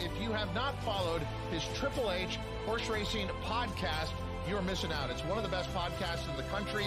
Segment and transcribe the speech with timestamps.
[0.00, 4.10] If you have not followed his Triple H horse racing podcast,
[4.48, 5.10] you're missing out.
[5.10, 6.84] It's one of the best podcasts in the country.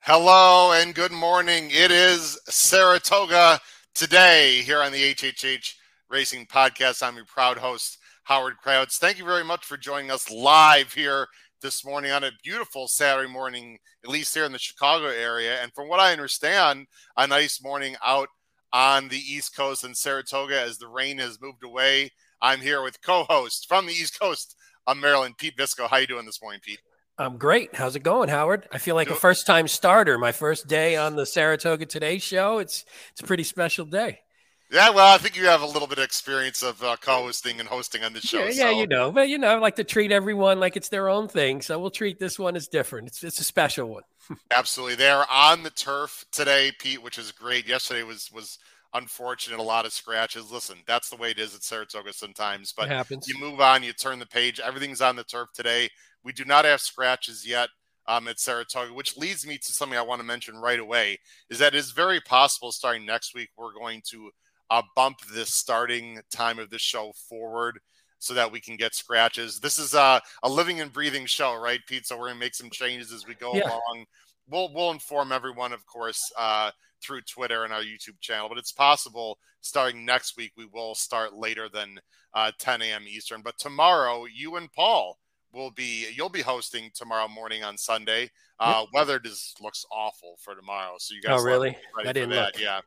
[0.00, 1.70] Hello and good morning.
[1.70, 3.60] It is Saratoga
[3.94, 5.74] today here on the HHH
[6.10, 7.02] Racing Podcast.
[7.02, 8.98] I'm your proud host, Howard Kravets.
[8.98, 11.28] Thank you very much for joining us live here
[11.64, 15.62] this morning on a beautiful Saturday morning, at least here in the Chicago area.
[15.62, 16.86] And from what I understand,
[17.16, 18.28] a nice morning out
[18.70, 22.12] on the East Coast in Saratoga as the rain has moved away.
[22.42, 25.88] I'm here with co-host from the East Coast of Maryland, Pete Visco.
[25.88, 26.80] How you doing this morning, Pete?
[27.16, 27.74] I'm great.
[27.74, 28.68] How's it going, Howard?
[28.70, 30.18] I feel like a first time starter.
[30.18, 32.58] My first day on the Saratoga Today show.
[32.58, 34.20] It's it's a pretty special day.
[34.74, 37.68] Yeah, well, I think you have a little bit of experience of uh, co-hosting and
[37.68, 38.40] hosting on the show.
[38.40, 38.80] Yeah, yeah, so.
[38.80, 41.62] you know, but you know, I like to treat everyone like it's their own thing.
[41.62, 43.06] So we'll treat this one as different.
[43.06, 44.02] It's it's a special one.
[44.50, 47.68] Absolutely, they're on the turf today, Pete, which is great.
[47.68, 48.58] Yesterday was was
[48.94, 50.50] unfortunate, a lot of scratches.
[50.50, 52.72] Listen, that's the way it is at Saratoga sometimes.
[52.76, 53.28] But it happens.
[53.28, 54.58] You move on, you turn the page.
[54.58, 55.88] Everything's on the turf today.
[56.24, 57.68] We do not have scratches yet
[58.08, 61.20] um, at Saratoga, which leads me to something I want to mention right away.
[61.48, 64.30] Is that it's very possible starting next week we're going to
[64.70, 67.78] uh, bump this starting time of the show forward
[68.18, 69.60] so that we can get scratches.
[69.60, 72.06] This is a, a living and breathing show, right, Pete?
[72.06, 73.68] So we're going to make some changes as we go yeah.
[73.68, 74.06] along.
[74.48, 76.70] We'll we'll inform everyone, of course, uh,
[77.02, 78.48] through Twitter and our YouTube channel.
[78.48, 81.98] But it's possible starting next week we will start later than
[82.34, 83.04] uh, 10 a.m.
[83.08, 83.42] Eastern.
[83.42, 85.18] But tomorrow, you and Paul
[85.52, 88.30] will be you'll be hosting tomorrow morning on Sunday.
[88.58, 88.88] Uh, yep.
[88.92, 91.40] Weather just looks awful for tomorrow, so you guys.
[91.40, 91.76] Oh, really?
[91.98, 92.54] I didn't that.
[92.54, 92.62] Look.
[92.62, 92.80] Yeah.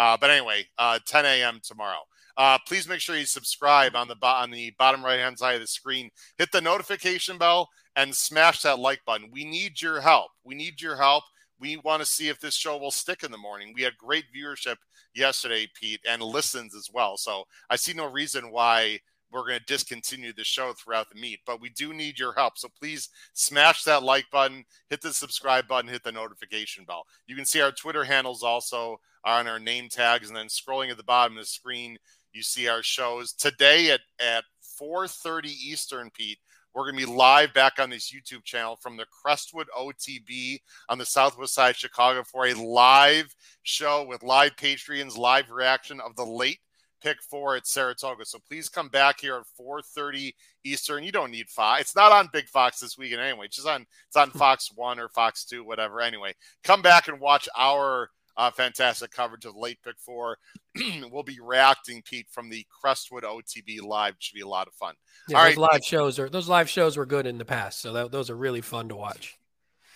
[0.00, 1.60] Uh, but anyway, uh, 10 a.m.
[1.62, 2.00] tomorrow.
[2.38, 5.56] Uh, please make sure you subscribe on the bo- on the bottom right hand side
[5.56, 6.08] of the screen.
[6.38, 9.28] Hit the notification bell and smash that like button.
[9.30, 10.30] We need your help.
[10.42, 11.24] We need your help.
[11.58, 13.74] We want to see if this show will stick in the morning.
[13.74, 14.76] We had great viewership
[15.14, 17.18] yesterday, Pete, and listens as well.
[17.18, 19.00] So I see no reason why
[19.30, 22.56] we're going to discontinue the show throughout the meet, but we do need your help.
[22.56, 27.04] So please smash that like button, hit the subscribe button, hit the notification bell.
[27.26, 30.96] You can see our Twitter handles also on our name tags, and then scrolling at
[30.96, 31.98] the bottom of the screen,
[32.32, 34.44] you see our shows today at at
[34.80, 36.10] 4:30 Eastern.
[36.10, 36.38] Pete,
[36.74, 40.98] we're going to be live back on this YouTube channel from the Crestwood OTB on
[40.98, 46.14] the southwest side of Chicago for a live show with live Patreons, live reaction of
[46.16, 46.58] the late
[47.00, 48.24] pick four at Saratoga.
[48.24, 50.34] So please come back here at 4:30
[50.64, 51.02] Eastern.
[51.02, 51.80] You don't need Fox.
[51.80, 53.46] It's not on Big Fox this weekend anyway.
[53.46, 56.00] It's just on it's on Fox One or Fox Two, whatever.
[56.00, 58.10] Anyway, come back and watch our
[58.40, 60.38] uh, fantastic coverage of the late pick four.
[61.10, 64.14] we'll be reacting, Pete, from the Crestwood OTB live.
[64.14, 64.94] It should be a lot of fun.
[65.28, 65.72] Yeah, All those right.
[65.72, 68.36] live shows are those live shows were good in the past, so that, those are
[68.36, 69.38] really fun to watch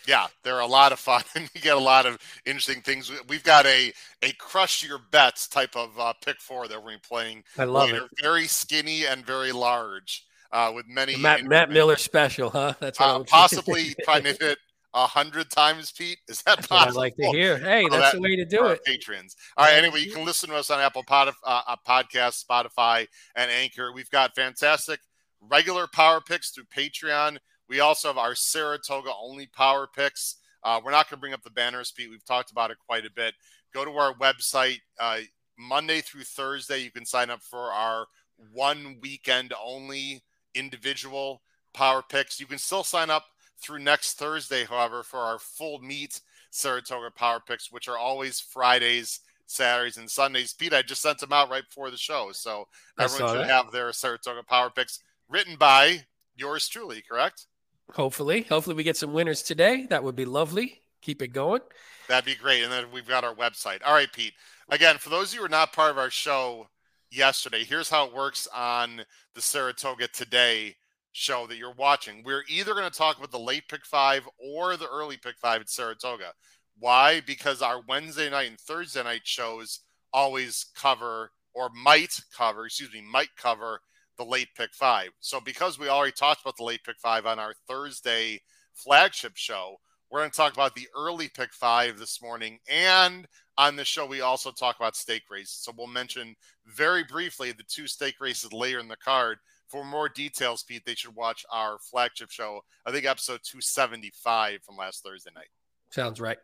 [0.06, 3.10] yeah, they're a lot of fun, and you get a lot of interesting things.
[3.28, 3.92] We've got a
[4.22, 7.44] a crush your bets type of uh, pick four that we're playing.
[7.58, 8.04] I love later.
[8.04, 8.22] it.
[8.22, 11.16] Very skinny and very large, uh, with many.
[11.16, 12.74] Matt, Matt Miller special, huh?
[12.80, 14.58] That's what uh, possibly trying to hit
[14.94, 16.18] a hundred times, Pete.
[16.28, 17.00] Is that that's possible?
[17.00, 17.58] I'd like to hear.
[17.58, 18.82] Hey, that's that, the way to do it.
[18.84, 19.36] Patrons.
[19.56, 19.74] All right.
[19.74, 23.92] Anyway, you can listen to us on Apple Pod, uh, Podcast, Spotify, and Anchor.
[23.92, 25.00] We've got fantastic
[25.40, 27.38] regular power picks through Patreon.
[27.68, 30.36] We also have our Saratoga only power picks.
[30.62, 32.08] Uh, we're not going to bring up the banners, Pete.
[32.10, 33.34] We've talked about it quite a bit.
[33.74, 35.18] Go to our website uh,
[35.58, 36.78] Monday through Thursday.
[36.78, 38.06] You can sign up for our
[38.52, 40.22] one weekend only
[40.54, 41.42] individual
[41.72, 42.38] power picks.
[42.38, 43.24] You can still sign up
[43.64, 46.20] through next Thursday, however, for our full meet
[46.50, 50.52] Saratoga power picks, which are always Fridays, Saturdays, and Sundays.
[50.52, 52.30] Pete, I just sent them out right before the show.
[52.32, 52.68] So
[52.98, 53.50] everyone should that.
[53.50, 56.04] have their Saratoga power picks written by
[56.36, 57.46] yours truly, correct?
[57.92, 59.86] Hopefully, hopefully we get some winners today.
[59.90, 60.80] That would be lovely.
[61.02, 61.60] Keep it going.
[62.08, 62.62] That'd be great.
[62.62, 63.80] And then we've got our website.
[63.84, 64.32] All right, Pete.
[64.70, 66.68] Again, for those of you who are not part of our show
[67.10, 69.02] yesterday, here's how it works on
[69.34, 70.76] the Saratoga Today
[71.14, 72.22] show that you're watching.
[72.24, 75.60] We're either going to talk about the late pick five or the early pick five
[75.60, 76.32] at Saratoga.
[76.78, 77.22] Why?
[77.24, 79.80] Because our Wednesday night and Thursday night shows
[80.12, 83.80] always cover or might cover, excuse me, might cover
[84.18, 85.10] the late pick five.
[85.20, 88.40] So because we already talked about the late pick five on our Thursday
[88.72, 89.76] flagship show,
[90.10, 92.58] we're going to talk about the early pick five this morning.
[92.68, 95.60] And on the show, we also talk about stake races.
[95.60, 96.34] So we'll mention
[96.66, 99.38] very briefly the two stake races later in the card.
[99.74, 102.60] For more details, Pete, they should watch our flagship show.
[102.86, 105.48] I think episode 275 from last Thursday night.
[105.90, 106.38] Sounds right.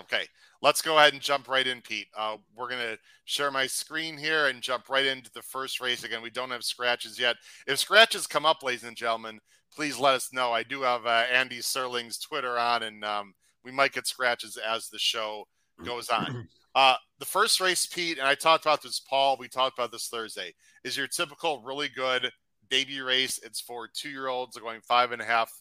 [0.00, 0.24] Okay,
[0.62, 2.06] let's go ahead and jump right in, Pete.
[2.16, 6.04] Uh, we're going to share my screen here and jump right into the first race.
[6.04, 7.34] Again, we don't have scratches yet.
[7.66, 9.40] If scratches come up, ladies and gentlemen,
[9.74, 10.52] please let us know.
[10.52, 13.34] I do have uh, Andy Serling's Twitter on, and um,
[13.64, 15.42] we might get scratches as the show
[15.84, 16.46] goes on.
[16.76, 19.38] Uh, the first race, Pete, and I talked about this, Paul.
[19.40, 20.52] We talked about this Thursday.
[20.84, 22.30] Is your typical really good
[22.70, 23.38] debut race?
[23.42, 25.52] It's for two year olds going five and a half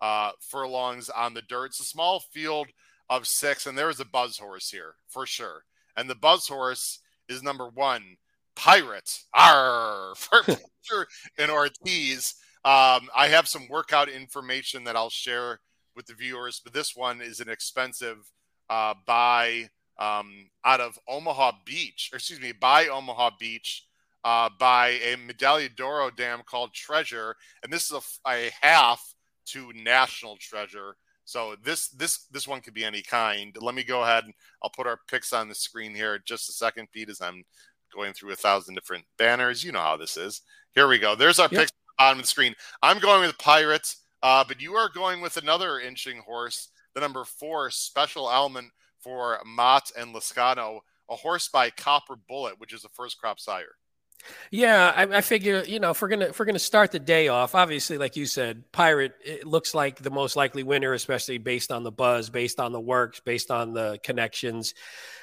[0.00, 1.66] uh, furlongs on the dirt.
[1.66, 2.68] It's a small field
[3.08, 5.64] of six, and there is a buzz horse here for sure.
[5.96, 8.16] And the buzz horse is number one,
[8.56, 9.20] Pirate.
[9.34, 11.06] Arr, for
[11.38, 12.34] in Ortiz.
[12.62, 15.60] Um, I have some workout information that I'll share
[15.96, 18.30] with the viewers, but this one is an expensive
[18.68, 23.86] uh, buy um, out of Omaha Beach, excuse me, by Omaha Beach,
[24.24, 27.92] uh, by a Medaglia d'Oro dam called Treasure, and this is
[28.26, 29.14] a, a, half
[29.46, 30.96] to National Treasure.
[31.24, 33.56] So this this this one could be any kind.
[33.60, 36.52] Let me go ahead and I'll put our picks on the screen here just a
[36.52, 37.44] second, Pete, as I'm
[37.94, 39.64] going through a thousand different banners.
[39.64, 40.42] You know how this is.
[40.74, 41.14] Here we go.
[41.14, 41.62] There's our yep.
[41.62, 42.54] picks on the screen.
[42.82, 47.24] I'm going with Pirates, uh, but you are going with another inching horse, the number
[47.24, 48.68] four special element
[48.98, 53.76] for Mott and Lezcano, a horse by Copper Bullet, which is a first crop sire.
[54.50, 57.28] Yeah, I, I, figure you know if we're gonna if we're gonna start the day
[57.28, 61.70] off, obviously, like you said, Pirate it looks like the most likely winner, especially based
[61.70, 64.74] on the buzz, based on the works, based on the connections.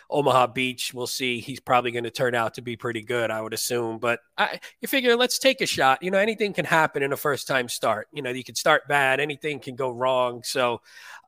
[0.10, 1.40] Omaha Beach, we'll see.
[1.40, 4.00] He's probably going to turn out to be pretty good, I would assume.
[4.00, 6.02] But I, you figure, let's take a shot.
[6.02, 8.08] You know, anything can happen in a first time start.
[8.14, 10.44] You know, you can start bad, anything can go wrong.
[10.44, 10.82] So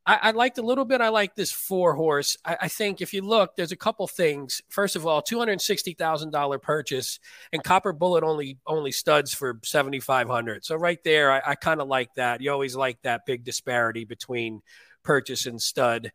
[0.05, 1.01] I, I, liked a little bit.
[1.01, 2.37] I like this four horse.
[2.45, 4.61] I, I, think if you look, there's a couple things.
[4.69, 7.19] First of all, two hundred sixty thousand dollar purchase,
[7.51, 10.65] and Copper Bullet only only studs for seventy five hundred.
[10.65, 12.41] So right there, I, I kind of like that.
[12.41, 14.61] You always like that big disparity between
[15.03, 16.11] purchase and stud.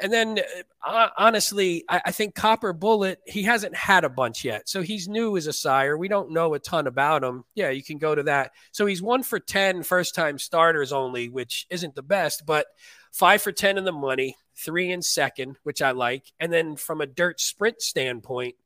[0.00, 0.40] And then,
[0.84, 4.68] uh, honestly, I, I, think Copper Bullet, he hasn't had a bunch yet.
[4.68, 5.96] So he's new as a sire.
[5.96, 7.44] We don't know a ton about him.
[7.54, 8.52] Yeah, you can go to that.
[8.72, 12.66] So he's one for 10 first time starters only, which isn't the best, but
[13.12, 16.32] five for 10 in the money, three in second, which I like.
[16.40, 18.56] And then from a dirt sprint standpoint,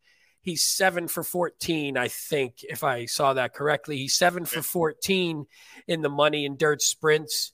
[0.41, 3.99] he's seven for 14, I think, if I saw that correctly.
[3.99, 5.47] He's seven for 14
[5.87, 7.53] in the money in dirt sprints.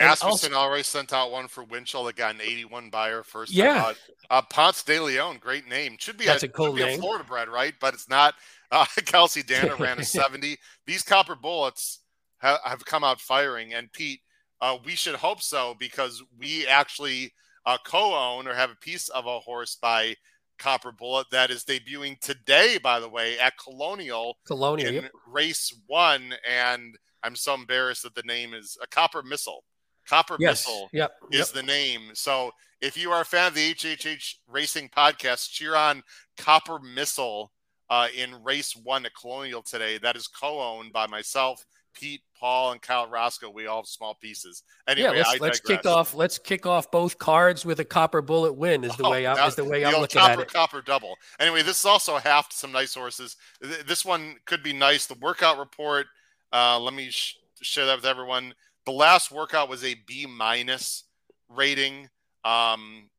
[0.00, 3.52] Asmussen already sent out one for Winchell that got an 81 Beyer first.
[3.52, 3.92] Yeah.
[4.30, 5.96] Uh, Ponce de Leon, great name.
[5.98, 6.98] Should be That's a, a cool name.
[6.98, 7.74] A Florida bred, right?
[7.80, 8.34] But it's not.
[8.70, 10.58] Uh, Kelsey Dana ran a 70.
[10.84, 12.00] These copper bullets
[12.42, 13.72] ha- have come out firing.
[13.72, 14.20] And Pete,
[14.60, 17.32] uh, we should hope so because we actually
[17.64, 20.16] uh, co-own or have a piece of a horse by
[20.58, 24.36] Copper Bullet that is debuting today, by the way, at Colonial.
[24.46, 25.10] Colonial yep.
[25.26, 29.64] race one, and I'm so embarrassed that the name is a Copper Missile.
[30.08, 30.66] Copper yes.
[30.66, 31.12] Missile yep.
[31.30, 31.48] is yep.
[31.48, 32.10] the name.
[32.14, 36.02] So if you are a fan of the HHH Racing podcast, cheer on
[36.36, 37.52] Copper Missile
[37.90, 39.98] uh, in race one at Colonial today.
[39.98, 41.64] That is co-owned by myself
[41.98, 44.62] Pete, Paul, and Kyle Roscoe, we all have small pieces.
[44.86, 46.14] Anyway, yeah, let's, let's kick off.
[46.14, 48.84] Let's kick off both cards with a copper bullet win.
[48.84, 50.52] Is the oh, way I, is the way the I'm looking copper, at it.
[50.52, 51.16] Copper double.
[51.40, 53.36] Anyway, this is also half to some nice horses.
[53.60, 55.06] This one could be nice.
[55.06, 56.06] The workout report.
[56.52, 58.54] Uh, let me sh- share that with everyone.
[58.88, 61.04] The last workout was a B minus
[61.50, 62.08] rating.
[62.42, 63.10] Um,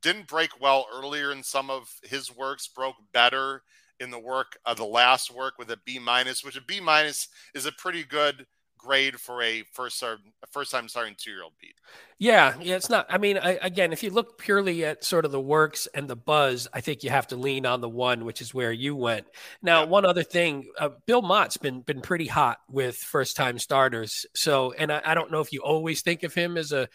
[0.00, 2.68] didn't break well earlier in some of his works.
[2.68, 3.64] Broke better
[4.00, 7.28] in the work of the last work with a B minus, which a B minus
[7.54, 8.46] is a pretty good
[8.78, 10.20] grade for a first start,
[10.50, 11.74] first time starting two year old Pete.
[12.18, 13.06] Yeah, yeah, it's not.
[13.08, 16.16] I mean, I, again, if you look purely at sort of the works and the
[16.16, 19.26] buzz, I think you have to lean on the one, which is where you went.
[19.62, 19.88] Now, yeah.
[19.88, 24.26] one other thing, uh, Bill Mott's been been pretty hot with first time starters.
[24.34, 26.88] So, and I, I don't know if you always think of him as a,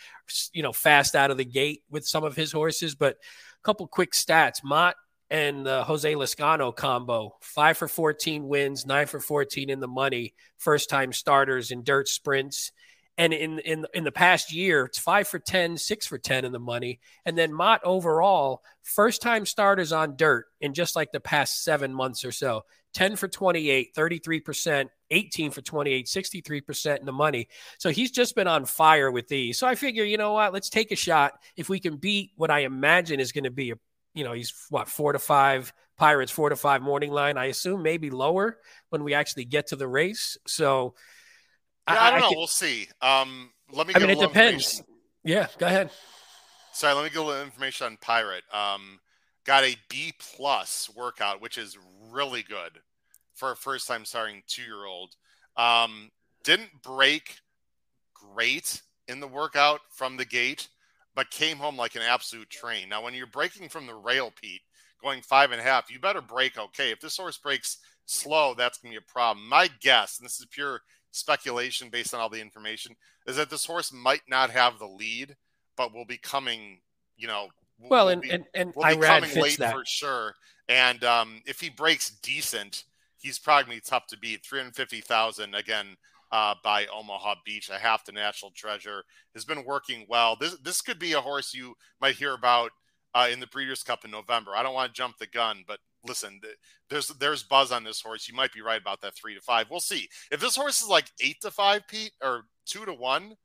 [0.52, 3.88] you know, fast out of the gate with some of his horses, but a couple
[3.88, 4.64] quick stats.
[4.64, 4.96] Mott
[5.34, 7.36] and the Jose Lezcano combo.
[7.42, 12.08] Five for 14 wins, nine for 14 in the money, first time starters in dirt
[12.08, 12.72] sprints.
[13.18, 16.52] And in, in in the past year, it's five for 10, six for 10 in
[16.52, 17.00] the money.
[17.26, 21.94] And then Mott overall, first time starters on dirt in just like the past seven
[21.94, 22.64] months or so.
[22.94, 27.48] 10 for 28, 33%, 18 for 28, 63% in the money.
[27.80, 29.58] So he's just been on fire with these.
[29.58, 30.54] So I figure, you know what?
[30.54, 31.34] Let's take a shot.
[31.56, 33.76] If we can beat what I imagine is going to be a
[34.14, 37.38] you know, he's what four to five Pirates, four to five morning line.
[37.38, 38.58] I assume maybe lower
[38.90, 40.38] when we actually get to the race.
[40.48, 40.96] So
[41.88, 42.30] yeah, I, I don't know.
[42.30, 42.88] Can, we'll see.
[43.02, 43.94] Um, let me.
[43.96, 44.82] I mean, it depends.
[45.24, 45.90] Yeah, go ahead.
[46.74, 48.44] Sorry, let me get a little information on Pirate.
[48.52, 49.00] Um,
[49.46, 51.78] got a B plus workout, which is
[52.12, 52.80] really good
[53.36, 55.16] for a first time starting two year old.
[55.56, 56.12] Um,
[56.44, 57.38] didn't break
[58.14, 60.68] great in the workout from the gate
[61.16, 62.90] but came home like an absolute train.
[62.90, 64.62] Now, when you're breaking from the rail, Pete,
[65.02, 66.92] going five and a half, you better break okay.
[66.92, 69.48] If this horse breaks slow, that's going to be a problem.
[69.48, 72.96] My guess, and this is pure speculation based on all the information,
[73.28, 75.36] is that this horse might not have the lead,
[75.78, 76.80] but will be coming,
[77.18, 77.48] you know,
[77.80, 79.74] well, and, be, and and will Irad fits late that.
[79.74, 80.36] for sure.
[80.70, 82.86] And um, if he breaks decent,
[83.18, 84.46] he's probably tough to beat.
[84.46, 85.98] Three hundred fifty thousand again
[86.34, 89.04] uh, by Omaha Beach, a half the national treasure,
[89.36, 90.36] has been working well.
[90.36, 92.72] This this could be a horse you might hear about
[93.14, 94.52] uh, in the Breeders' Cup in November.
[94.56, 96.42] I don't want to jump the gun, but listen,
[96.90, 98.28] there's there's buzz on this horse.
[98.28, 99.68] You might be right about that three to five.
[99.70, 100.10] We'll see.
[100.32, 103.36] If this horse is like eight to five, Pete, or two to one,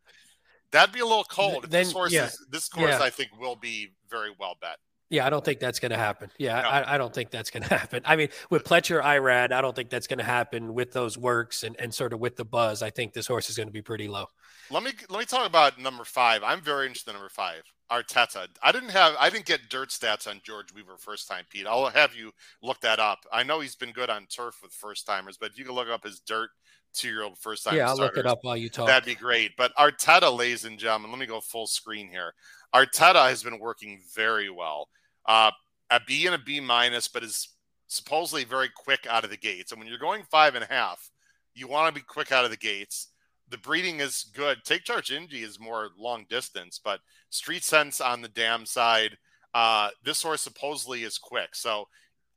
[0.73, 1.65] that'd be a little cold.
[1.65, 2.25] If then, this horse yeah.
[2.25, 3.03] is this course, yeah.
[3.03, 4.79] I think will be very well bet.
[5.11, 6.31] Yeah, I don't think that's going to happen.
[6.39, 6.69] Yeah, no.
[6.69, 8.03] I, I, don't think that's going to happen.
[8.05, 11.63] I mean, with Pletcher Irad, I don't think that's going to happen with those works
[11.63, 12.83] and, and sort of with the buzz.
[12.83, 14.27] I think this horse is going to be pretty low.
[14.71, 16.43] Let me let me talk about number five.
[16.43, 18.49] I'm very interested in number five, Arteta.
[18.63, 21.67] I didn't have I didn't get dirt stats on George Weaver first time, Pete.
[21.67, 23.21] I'll have you look that up.
[23.33, 25.89] I know he's been good on turf with first timers, but if you can look
[25.89, 26.51] up his dirt
[26.93, 27.77] two year old first time.
[27.77, 28.87] Yeah, I'll starters, look it up while you talk.
[28.87, 29.53] That'd be great.
[29.57, 32.35] But Arteta, ladies and gentlemen, let me go full screen here.
[32.75, 34.89] Arteta has been working very well.
[35.29, 35.53] Uh,
[35.91, 37.51] a B and a B minus, but is
[37.87, 39.71] supposedly very quick out of the gates.
[39.71, 41.11] And when you're going five and a half,
[41.55, 43.09] you want to be quick out of the gates.
[43.51, 44.59] The breeding is good.
[44.65, 49.17] Take Charge Indy is more long distance, but Street Sense on the dam side.
[49.55, 51.55] Uh, this horse supposedly is quick.
[51.55, 51.89] So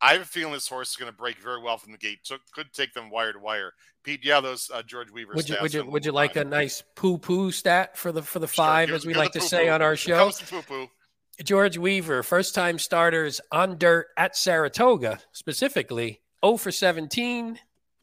[0.02, 2.20] I have a feeling this horse is going to break very well from the gate.
[2.24, 3.74] So could take them wire to wire.
[4.04, 5.34] Pete, yeah, those uh, George Weaver.
[5.36, 8.40] Would you would you would you like a nice poo poo stat for the for
[8.40, 10.32] the five, sure, as we like to say on our show?
[10.50, 10.88] Poo poo.
[11.44, 17.60] George Weaver, first time starters on dirt at Saratoga, specifically 0 for 17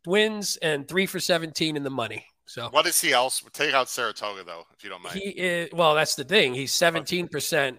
[0.07, 2.27] wins and 3 for 17 in the money.
[2.47, 3.43] So what is he else?
[3.53, 5.19] Take out Saratoga though, if you don't mind.
[5.19, 6.55] He is well, that's the thing.
[6.55, 7.79] He's 17%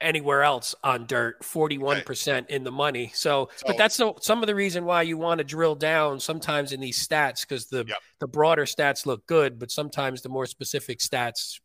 [0.00, 2.54] anywhere else on dirt, 41% okay.
[2.54, 3.10] in the money.
[3.14, 6.72] So, so, but that's some of the reason why you want to drill down sometimes
[6.72, 7.98] in these stats because the yep.
[8.20, 11.60] the broader stats look good, but sometimes the more specific stats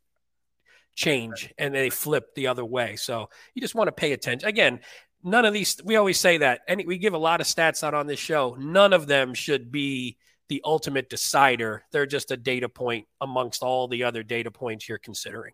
[0.96, 2.96] change and they flip the other way.
[2.96, 4.48] So you just want to pay attention.
[4.48, 4.80] Again,
[5.24, 7.94] none of these, we always say that, and we give a lot of stats out
[7.94, 8.56] on this show.
[8.60, 10.18] None of them should be
[10.50, 11.84] the ultimate decider.
[11.92, 15.54] They're just a data point amongst all the other data points you're considering.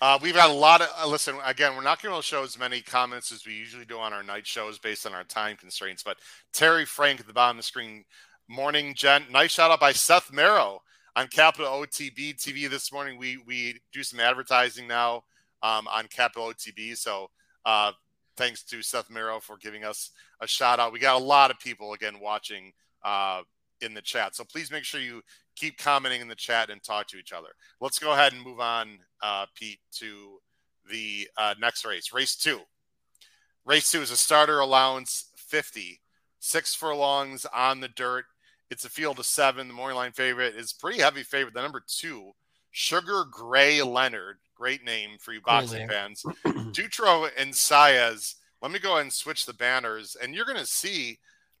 [0.00, 1.36] Uh, we've had a lot of uh, listen.
[1.44, 4.22] Again, we're not going to show as many comments as we usually do on our
[4.22, 6.02] night shows based on our time constraints.
[6.02, 6.18] But
[6.52, 8.04] Terry Frank at the bottom of the screen,
[8.46, 9.32] morning, gent.
[9.32, 10.82] Nice shout out by Seth Merrow
[11.16, 13.18] on Capital OTB TV this morning.
[13.18, 15.24] We we do some advertising now
[15.62, 16.96] um, on Capital OTB.
[16.96, 17.30] So
[17.64, 17.92] uh,
[18.36, 20.92] thanks to Seth Merrow for giving us a shout out.
[20.92, 23.40] We got a lot of people again watching uh,
[23.80, 24.36] in the chat.
[24.36, 25.22] So please make sure you
[25.56, 27.48] keep commenting in the chat and talk to each other.
[27.80, 30.38] Let's go ahead and move on, uh, Pete, to
[30.90, 32.60] the uh, next race, race two.
[33.64, 36.00] Race two is a starter allowance 50,
[36.38, 38.26] six furlongs on the dirt
[38.70, 39.68] it's a field of seven.
[39.68, 41.54] The morning line favorite is pretty heavy favorite.
[41.54, 42.32] The number two,
[42.70, 44.38] Sugar Gray Leonard.
[44.54, 46.22] Great name for you boxing cool fans.
[46.46, 48.34] Dutrow and Saez.
[48.62, 51.18] Let me go ahead and switch the banners, and you're going to see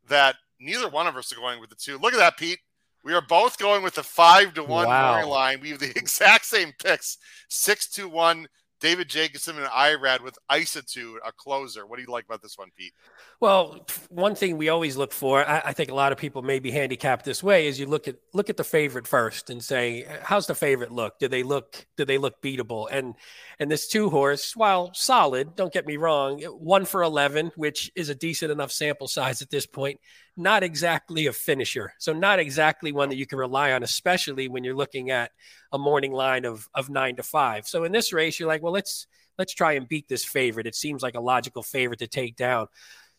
[0.08, 1.98] that neither one of us are going with the two.
[1.98, 2.58] Look at that, Pete.
[3.04, 5.12] We are both going with the five to one wow.
[5.12, 5.60] morning line.
[5.60, 8.48] We have the exact same picks: six to one
[8.80, 11.86] David Jacobson and Irad with Isitude, a closer.
[11.86, 12.92] What do you like about this one, Pete?
[13.40, 16.58] Well, one thing we always look for, I, I, think a lot of people may
[16.58, 20.06] be handicapped this way, is you look at look at the favorite first and say,
[20.22, 21.18] how's the favorite look?
[21.18, 22.88] Do they look do they look beatable?
[22.90, 23.14] And
[23.58, 28.10] and this two horse, while solid, don't get me wrong, one for eleven, which is
[28.10, 30.00] a decent enough sample size at this point,
[30.36, 31.92] not exactly a finisher.
[31.98, 35.32] So not exactly one that you can rely on, especially when you're looking at
[35.72, 37.66] a morning line of of nine to five.
[37.66, 39.06] So in this race, you're like, well, let's
[39.38, 40.66] let's try and beat this favorite.
[40.66, 42.68] It seems like a logical favorite to take down.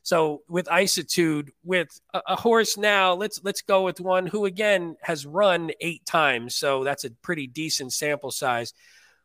[0.03, 4.95] So with Isitude, with a, a, horse now, let's let's go with one who again
[5.01, 6.55] has run eight times.
[6.55, 8.73] So that's a pretty decent sample size.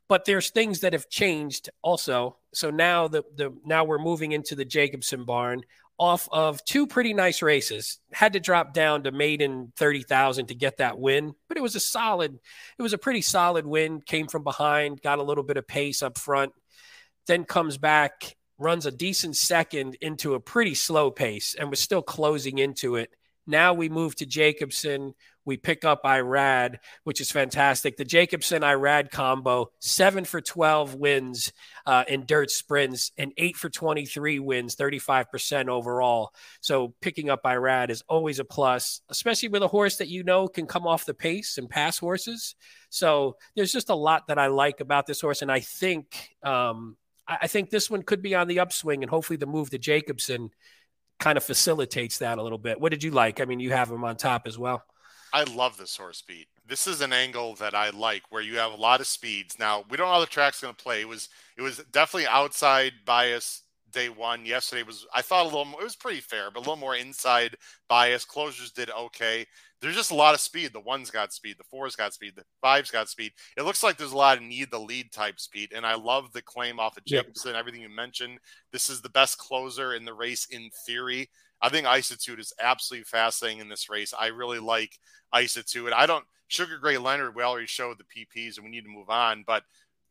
[0.08, 2.38] But there's things that have changed also.
[2.52, 5.62] So now the the now we're moving into the Jacobson barn
[6.02, 8.00] off of two pretty nice races.
[8.12, 11.80] Had to drop down to maiden 30,000 to get that win, but it was a
[11.80, 12.36] solid,
[12.76, 14.00] it was a pretty solid win.
[14.00, 16.54] Came from behind, got a little bit of pace up front,
[17.28, 22.02] then comes back, runs a decent second into a pretty slow pace and was still
[22.02, 23.10] closing into it.
[23.46, 25.14] Now we move to Jacobson.
[25.44, 27.96] We pick up Irad, which is fantastic.
[27.96, 31.52] The Jacobson Irad combo, seven for 12 wins
[31.86, 36.32] uh, in dirt sprints and eight for 23 wins, 35% overall.
[36.60, 40.48] So picking up Irad is always a plus, especially with a horse that you know
[40.48, 42.54] can come off the pace and pass horses.
[42.88, 45.42] So there's just a lot that I like about this horse.
[45.42, 46.96] And I think, um,
[47.26, 50.50] I think this one could be on the upswing and hopefully the move to Jacobson
[51.18, 52.80] kind of facilitates that a little bit.
[52.80, 53.40] What did you like?
[53.40, 54.82] I mean, you have him on top as well.
[55.32, 56.48] I love this horse beat.
[56.66, 59.58] this is an angle that I like where you have a lot of speeds.
[59.58, 61.00] Now we don't know how the track's going to play.
[61.00, 63.62] It was it was definitely outside bias
[63.92, 64.44] day one.
[64.46, 66.96] Yesterday was I thought a little more, it was pretty fair, but a little more
[66.96, 67.56] inside
[67.88, 68.24] bias.
[68.24, 69.46] Closures did okay.
[69.80, 70.72] There's just a lot of speed.
[70.72, 73.32] The ones got speed, the fours got speed, the fives got speed.
[73.56, 76.32] It looks like there's a lot of need the lead type speed, and I love
[76.32, 77.50] the claim off of Jacobson.
[77.50, 77.58] Yep.
[77.58, 78.38] Everything you mentioned.
[78.70, 81.28] This is the best closer in the race in theory.
[81.62, 84.12] I think Isitude is absolutely fascinating in this race.
[84.18, 84.98] I really like
[85.34, 85.92] Isitude.
[85.92, 87.34] I don't Sugar Gray Leonard.
[87.34, 89.44] We already showed the PPs, and we need to move on.
[89.46, 89.62] But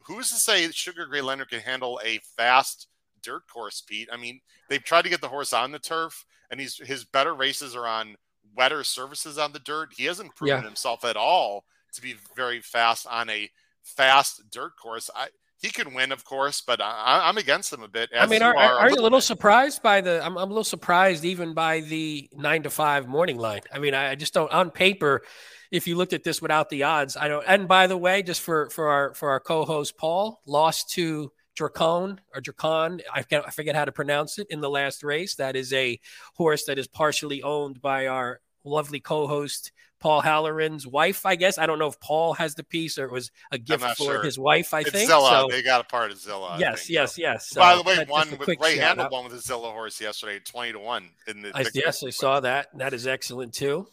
[0.04, 2.88] who's to say Sugar Gray Leonard can handle a fast
[3.22, 4.10] dirt course, Pete.
[4.12, 7.34] I mean, they've tried to get the horse on the turf, and he's his better
[7.34, 8.16] races are on
[8.56, 9.90] wetter surfaces on the dirt.
[9.96, 10.64] He hasn't proven yeah.
[10.64, 13.50] himself at all to be very fast on a
[13.84, 15.10] fast dirt course.
[15.16, 15.28] I
[15.62, 18.10] he can win, of course, but I, am against him a bit.
[18.18, 19.26] I mean, are, are, are, you a little bit.
[19.26, 20.20] surprised by the?
[20.26, 23.62] I'm, I'm a little surprised even by the nine to five morning line.
[23.72, 25.22] I mean, I just don't on paper.
[25.70, 27.46] If you looked at this without the odds, I don't.
[27.48, 32.18] And by the way, just for for our for our co-host Paul, lost to Dracon
[32.34, 35.36] or Dracon, I, I forget how to pronounce it in the last race.
[35.36, 36.00] That is a
[36.34, 41.26] horse that is partially owned by our lovely co-host Paul Halloran's wife.
[41.26, 43.84] I guess I don't know if Paul has the piece or it was a gift
[43.84, 44.24] for sure.
[44.24, 44.74] his wife.
[44.74, 45.30] I it's think Zilla.
[45.30, 46.58] So, they got a part of Zilla.
[46.60, 47.50] Yes, think, yes, yes.
[47.50, 50.74] So, By the way, one with Ray Handal one with the Zilla horse yesterday, twenty
[50.74, 51.52] to one in the.
[51.56, 52.68] I, yes, I saw that.
[52.78, 53.88] That is excellent too.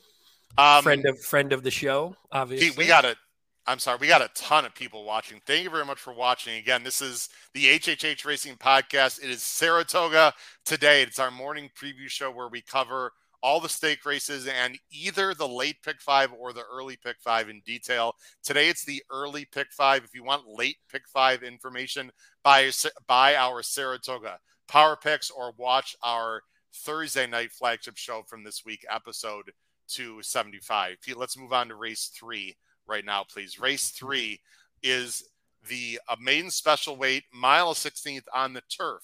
[0.56, 2.70] Um, friend of friend of the show, obviously.
[2.76, 3.18] we got it.
[3.66, 5.42] I'm sorry, we got a ton of people watching.
[5.46, 6.54] Thank you very much for watching.
[6.54, 9.22] Again, this is the HHH Racing Podcast.
[9.22, 10.32] It is Saratoga
[10.64, 11.02] today.
[11.02, 15.48] It's our morning preview show where we cover all the stake races and either the
[15.48, 18.14] late pick five or the early pick five in detail.
[18.42, 20.04] Today it's the early pick five.
[20.04, 22.10] If you want late pick five information,
[22.42, 22.70] buy
[23.06, 26.42] buy our Saratoga Power Picks or watch our
[26.74, 29.52] Thursday night flagship show from this week, episode
[29.88, 30.96] 275.
[31.16, 33.58] Let's move on to race three right now, please.
[33.58, 34.40] Race three
[34.82, 35.24] is
[35.68, 39.02] the uh, maiden special weight mile 16th on the turf.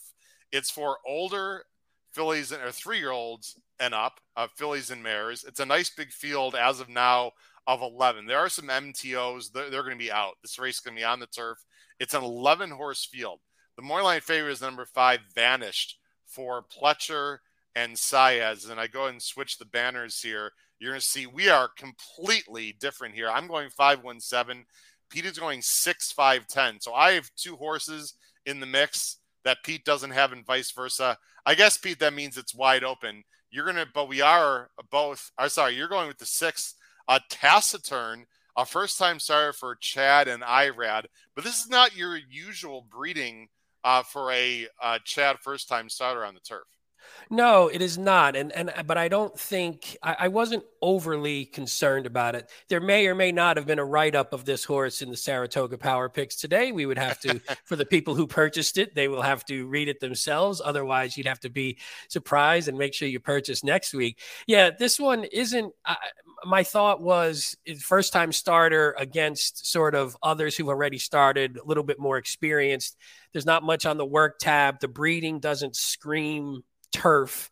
[0.52, 1.64] It's for older
[2.14, 5.44] fillies and or three year olds and up, uh, fillies and mares.
[5.44, 7.32] It's a nice big field as of now
[7.66, 8.26] of 11.
[8.26, 10.34] There are some MTOs, they're, they're going to be out.
[10.42, 11.58] This race is going to be on the turf.
[11.98, 13.40] It's an 11 horse field.
[13.76, 17.38] The Moorline favorite is number five, Vanished, for Pletcher
[17.74, 18.70] and Saez.
[18.70, 20.52] And I go and switch the banners here.
[20.78, 23.28] You're going to see we are completely different here.
[23.28, 24.64] I'm going 517.
[25.10, 26.82] Pete is going 6'5'10.
[26.82, 28.14] So I have two horses
[28.46, 31.18] in the mix that Pete doesn't have, and vice versa.
[31.46, 33.24] I guess, Pete, that means it's wide open.
[33.50, 36.74] You're to, but we are both, I'm sorry, you're going with the sixth.
[37.08, 38.26] a taciturn,
[38.56, 41.04] a first time starter for Chad and Irad.
[41.34, 43.48] But this is not your usual breeding
[43.82, 46.64] uh, for a uh, Chad first time starter on the turf.
[47.30, 52.06] No, it is not, and and but I don't think I, I, wasn't overly concerned
[52.06, 52.50] about it.
[52.68, 55.16] There may or may not have been a write up of this horse in the
[55.16, 56.70] Saratoga Power Picks today.
[56.72, 59.88] We would have to, for the people who purchased it, they will have to read
[59.88, 60.60] it themselves.
[60.64, 64.20] Otherwise, you'd have to be surprised and make sure you purchase next week.
[64.46, 65.72] Yeah, this one isn't.
[65.84, 65.94] Uh,
[66.44, 71.84] my thought was first time starter against sort of others who've already started, a little
[71.84, 72.96] bit more experienced.
[73.32, 74.80] There's not much on the work tab.
[74.80, 76.62] The breeding doesn't scream
[76.94, 77.50] turf.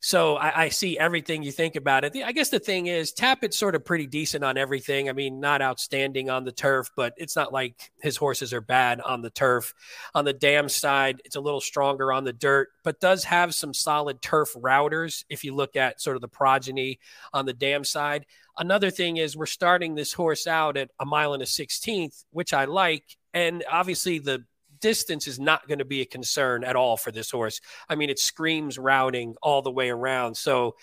[0.00, 2.14] So I, I, see everything you think about it.
[2.22, 5.08] I guess the thing is, Tapit's sort of pretty decent on everything.
[5.08, 9.00] I mean, not outstanding on the turf, but it's not like his horses are bad
[9.00, 9.74] on the turf.
[10.14, 13.74] On the dam side, it's a little stronger on the dirt, but does have some
[13.74, 17.00] solid turf routers if you look at sort of the progeny
[17.32, 18.26] on the dam side.
[18.58, 22.52] Another thing is, we're starting this horse out at a mile and a 16th, which
[22.52, 23.16] I like.
[23.34, 24.44] And obviously, the
[24.86, 27.60] distance is not going to be a concern at all for this horse.
[27.88, 30.36] I mean, it screams routing all the way around.
[30.36, 30.76] So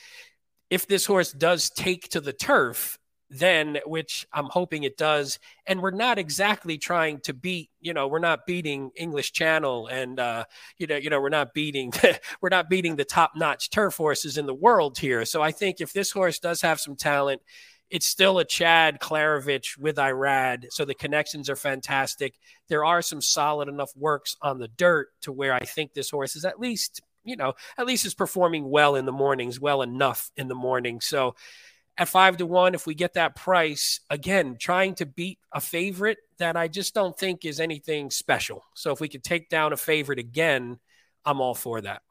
[0.69, 5.81] if this horse does take to the turf, then which I'm hoping it does, and
[5.81, 10.43] we're not exactly trying to beat, you know, we're not beating English Channel, and uh,
[10.77, 11.93] you know, you know, we're not beating,
[12.41, 15.23] we're not beating the top-notch turf horses in the world here.
[15.23, 17.41] So I think if this horse does have some talent,
[17.93, 20.65] it's still a Chad Klaravich with Irad.
[20.71, 22.33] So the connections are fantastic.
[22.67, 26.35] There are some solid enough works on the dirt to where I think this horse
[26.35, 30.31] is at least, you know, at least is performing well in the mornings, well enough
[30.35, 31.01] in the morning.
[31.01, 31.35] So
[31.95, 36.17] at five to one, if we get that price, again, trying to beat a favorite
[36.39, 38.63] that I just don't think is anything special.
[38.73, 40.79] So if we could take down a favorite again,
[41.25, 42.01] I'm all for that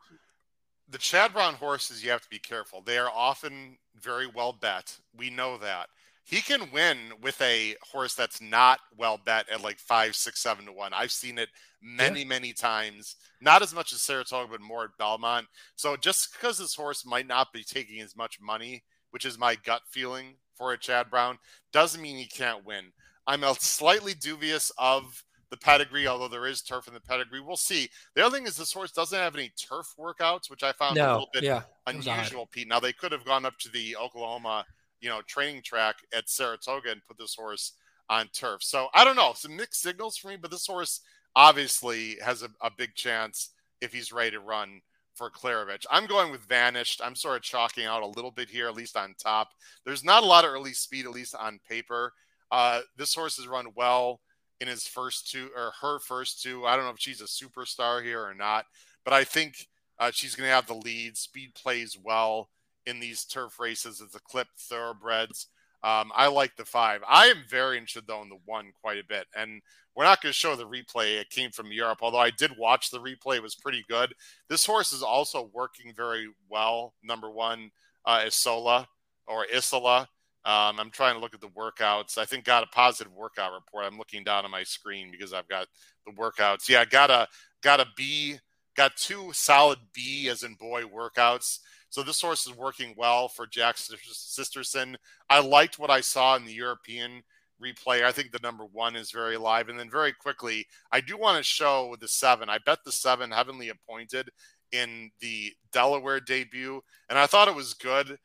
[0.92, 2.82] the Chad Brown horses, you have to be careful.
[2.82, 4.98] They are often very well bet.
[5.16, 5.88] We know that.
[6.24, 10.66] He can win with a horse that's not well bet at like five, six, seven
[10.66, 10.92] to one.
[10.92, 11.48] I've seen it
[11.82, 12.26] many, yeah.
[12.26, 13.16] many times.
[13.40, 15.46] Not as much as Saratoga, but more at Belmont.
[15.74, 19.56] So just because this horse might not be taking as much money, which is my
[19.56, 21.38] gut feeling for a Chad Brown,
[21.72, 22.92] doesn't mean he can't win.
[23.26, 27.40] I'm a slightly dubious of the pedigree, although there is turf in the pedigree.
[27.40, 27.90] We'll see.
[28.14, 31.04] The other thing is this horse doesn't have any turf workouts, which I found no,
[31.04, 32.66] a little bit yeah, unusual, Pete.
[32.66, 34.64] Now they could have gone up to the Oklahoma,
[35.02, 37.74] you know, training track at Saratoga and put this horse
[38.08, 38.62] on turf.
[38.62, 39.34] So I don't know.
[39.36, 41.02] Some mixed signals for me, but this horse
[41.36, 43.50] obviously has a, a big chance
[43.82, 44.80] if he's ready to run
[45.14, 45.84] for Klaravich.
[45.90, 47.02] I'm going with Vanished.
[47.04, 49.50] I'm sort of chalking out a little bit here, at least on top.
[49.84, 52.14] There's not a lot of early speed, at least on paper.
[52.50, 54.20] Uh, this horse has run well
[54.62, 56.64] in his first two or her first two.
[56.64, 58.66] I don't know if she's a superstar here or not,
[59.04, 61.16] but I think uh, she's going to have the lead.
[61.16, 62.48] Speed plays well
[62.86, 64.00] in these turf races.
[64.00, 65.48] It's a clip thoroughbreds.
[65.82, 67.02] Um, I like the five.
[67.08, 69.60] I am very interested though in the one quite a bit, and
[69.96, 71.20] we're not going to show the replay.
[71.20, 73.36] It came from Europe, although I did watch the replay.
[73.36, 74.14] It was pretty good.
[74.48, 76.94] This horse is also working very well.
[77.02, 77.72] Number one,
[78.06, 78.86] uh, Isola
[79.26, 80.08] or Isola.
[80.44, 82.18] Um, I'm trying to look at the workouts.
[82.18, 83.84] I think got a positive workout report.
[83.84, 85.68] I'm looking down on my screen because I've got
[86.04, 86.68] the workouts.
[86.68, 87.28] Yeah, got a
[87.62, 88.38] got a B,
[88.76, 91.60] got two solid B as in boy workouts.
[91.90, 94.96] So this horse is working well for Jack Sisterson.
[95.28, 97.22] I liked what I saw in the European
[97.62, 98.02] replay.
[98.02, 99.68] I think the number one is very live.
[99.68, 102.48] And then very quickly, I do want to show the seven.
[102.48, 104.30] I bet the seven heavenly appointed
[104.72, 108.18] in the Delaware debut, and I thought it was good.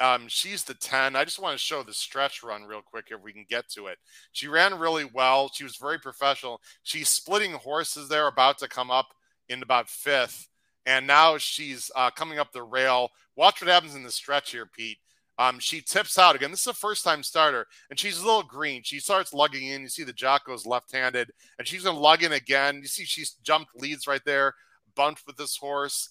[0.00, 1.16] Um, she's the 10.
[1.16, 3.86] I just want to show the stretch run real quick if we can get to
[3.86, 3.98] it.
[4.32, 5.50] She ran really well.
[5.52, 6.60] She was very professional.
[6.84, 9.08] She's splitting horses there, about to come up
[9.48, 10.48] in about fifth.
[10.86, 13.10] And now she's uh, coming up the rail.
[13.36, 14.98] Watch what happens in the stretch here, Pete.
[15.38, 16.50] Um, she tips out again.
[16.50, 18.82] This is a first time starter, and she's a little green.
[18.82, 19.82] She starts lugging in.
[19.82, 22.80] You see the Jocko's left handed, and she's going to lug in again.
[22.82, 24.54] You see she's jumped leads right there,
[24.96, 26.10] bumped with this horse.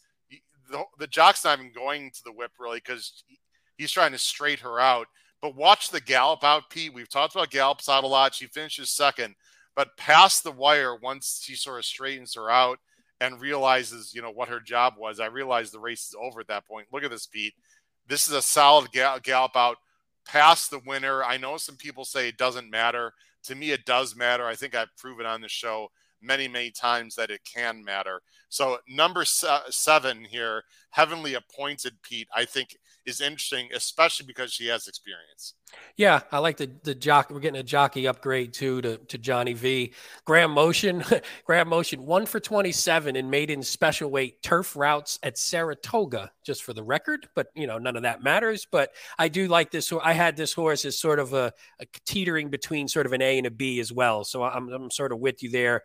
[0.71, 3.23] The, the jock's not even going to the whip really because
[3.78, 5.08] He's trying to straight her out.
[5.42, 6.94] But watch the gallop out, Pete.
[6.94, 8.34] We've talked about gallops out a lot.
[8.34, 9.36] She finishes second,
[9.76, 12.80] but past the wire once she sort of straightens her out
[13.22, 15.20] and realizes, you know, what her job was.
[15.20, 16.88] I realized the race is over at that point.
[16.92, 17.54] Look at this, Pete.
[18.08, 19.78] This is a solid gallop out
[20.26, 21.24] past the winner.
[21.24, 23.13] I know some people say it doesn't matter.
[23.44, 24.46] To me, it does matter.
[24.46, 25.90] I think I've proven on the show
[26.21, 28.21] many, many times that it can matter.
[28.49, 32.77] So, number seven here, Heavenly Appointed Pete, I think
[33.08, 35.53] is interesting, especially because she has experience.
[35.95, 37.34] Yeah, I like the the jockey.
[37.34, 39.93] We're getting a jockey upgrade too to to Johnny V.
[40.25, 41.03] Graham Motion,
[41.45, 46.32] Graham Motion, one for twenty seven and made in special weight turf routes at Saratoga,
[46.43, 47.27] just for the record.
[47.36, 48.67] But you know, none of that matters.
[48.69, 49.91] But I do like this.
[50.03, 53.38] I had this horse as sort of a, a teetering between sort of an A
[53.38, 54.23] and a B as well.
[54.23, 55.84] So I'm I'm sort of with you there.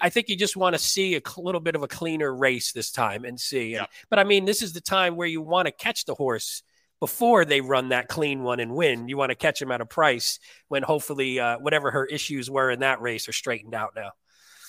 [0.00, 2.90] I think you just want to see a little bit of a cleaner race this
[2.90, 3.74] time and see.
[3.74, 6.62] And, But I mean, this is the time where you want to catch the horse
[7.00, 9.08] before they run that clean one and win.
[9.08, 12.70] You want to catch them at a price when hopefully uh, whatever her issues were
[12.70, 14.12] in that race are straightened out now.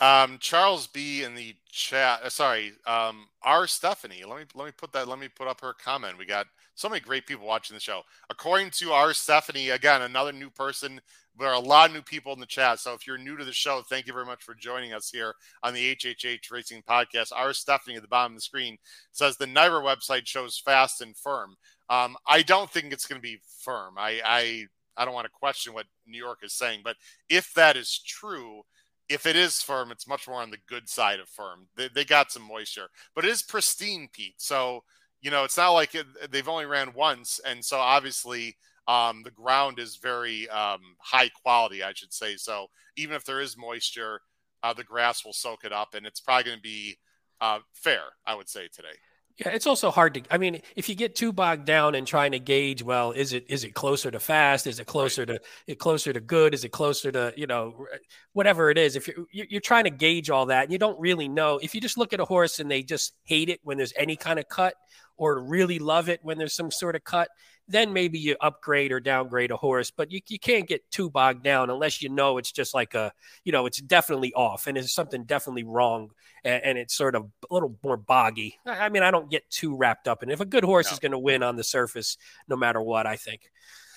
[0.01, 2.21] Um, Charles B in the chat.
[2.23, 4.23] Uh, sorry, um, R Stephanie.
[4.27, 5.07] Let me let me put that.
[5.07, 6.17] Let me put up her comment.
[6.17, 8.01] We got so many great people watching the show.
[8.29, 10.99] According to R Stephanie, again another new person.
[11.37, 12.79] There are a lot of new people in the chat.
[12.79, 15.33] So if you're new to the show, thank you very much for joining us here
[15.63, 17.31] on the HHH Racing Podcast.
[17.35, 18.77] R Stephanie at the bottom of the screen
[19.11, 21.55] says the NYRA website shows fast and firm.
[21.89, 23.95] Um, I don't think it's going to be firm.
[23.97, 24.65] I, I
[24.97, 26.95] I don't want to question what New York is saying, but
[27.29, 28.61] if that is true,
[29.09, 31.67] if it is firm, it's much more on the good side of firm.
[31.75, 34.35] They, they got some moisture, but it is pristine, Pete.
[34.37, 34.83] So
[35.21, 39.31] you know, it's not like it, they've only ran once, and so obviously um, the
[39.31, 42.35] ground is very um, high quality, I should say.
[42.37, 44.21] So even if there is moisture,
[44.63, 46.97] uh, the grass will soak it up, and it's probably going to be
[47.41, 48.97] uh, fair, I would say today.
[49.37, 50.21] Yeah, it's also hard to.
[50.31, 53.45] I mean, if you get too bogged down in trying to gauge, well, is it
[53.49, 54.65] is it closer to fast?
[54.65, 55.27] Is it closer right.
[55.27, 56.53] to it closer to good?
[56.53, 57.85] Is it closer to you know
[58.31, 58.95] whatever it is?
[58.95, 61.59] If you're you're trying to gauge all that, and you don't really know.
[61.61, 64.15] If you just look at a horse and they just hate it when there's any
[64.15, 64.75] kind of cut,
[65.17, 67.27] or really love it when there's some sort of cut,
[67.67, 69.91] then maybe you upgrade or downgrade a horse.
[69.91, 73.11] But you, you can't get too bogged down unless you know it's just like a,
[73.43, 76.11] you know, it's definitely off and there's something definitely wrong
[76.43, 78.59] and, and it's sort of a little more boggy.
[78.65, 80.33] I mean, I don't get too wrapped up in it.
[80.33, 80.93] If a good horse no.
[80.93, 83.51] is going to win on the surface, no matter what, I think.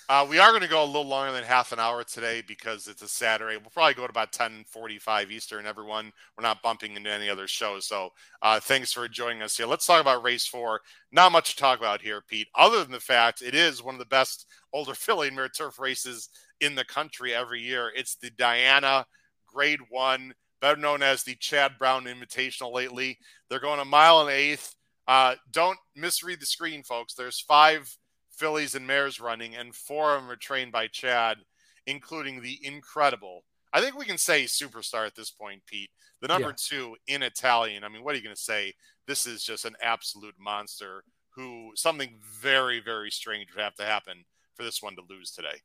[0.09, 2.87] Uh, we are going to go a little longer than half an hour today because
[2.87, 3.57] it's a Saturday.
[3.57, 5.67] We'll probably go to about 10:45 Eastern.
[5.67, 7.85] Everyone, we're not bumping into any other shows.
[7.85, 8.09] So,
[8.41, 9.67] uh, thanks for joining us here.
[9.67, 10.81] Let's talk about race four.
[11.11, 13.99] Not much to talk about here, Pete, other than the fact it is one of
[13.99, 17.91] the best older filly and mare turf races in the country every year.
[17.95, 19.05] It's the Diana
[19.45, 22.73] Grade One, better known as the Chad Brown Invitational.
[22.73, 24.75] Lately, they're going a mile and eighth.
[25.07, 27.13] Uh, don't misread the screen, folks.
[27.13, 27.95] There's five
[28.39, 31.39] fillies and mares running, and four of them are trained by Chad,
[31.85, 33.43] including the incredible.
[33.73, 35.91] I think we can say superstar at this point, Pete.
[36.21, 36.55] The number yeah.
[36.57, 37.83] two in Italian.
[37.83, 38.73] I mean, what are you going to say?
[39.07, 41.03] This is just an absolute monster.
[41.35, 44.25] Who something very, very strange would have to happen
[44.55, 45.61] for this one to lose today.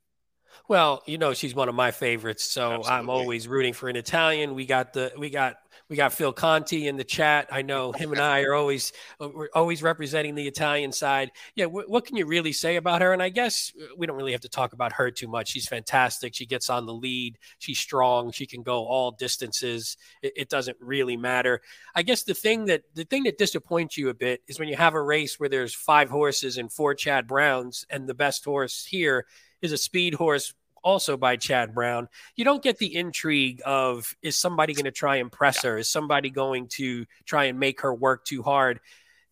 [0.69, 2.91] Well, you know she's one of my favorites, so Absolutely.
[2.91, 4.55] I'm always rooting for an Italian.
[4.55, 5.57] We got the we got
[5.91, 7.49] we got Phil Conti in the chat.
[7.53, 11.31] I know him and I are always uh, we're always representing the Italian side.
[11.55, 13.13] Yeah, w- what can you really say about her?
[13.13, 15.49] And I guess uh, we don't really have to talk about her too much.
[15.49, 16.35] She's fantastic.
[16.35, 17.39] She gets on the lead.
[17.59, 18.33] She's strong.
[18.33, 19.97] She can go all distances.
[20.23, 21.61] It, it doesn't really matter.
[21.95, 24.77] I guess the thing that the thing that disappoints you a bit is when you
[24.77, 28.85] have a race where there's five horses and four Chad Browns, and the best horse
[28.85, 29.27] here
[29.65, 32.09] is a speed horse also by Chad Brown.
[32.37, 35.71] You don't get the intrigue of is somebody going to try and press yeah.
[35.71, 35.79] her?
[35.79, 38.81] Is somebody going to try and make her work too hard?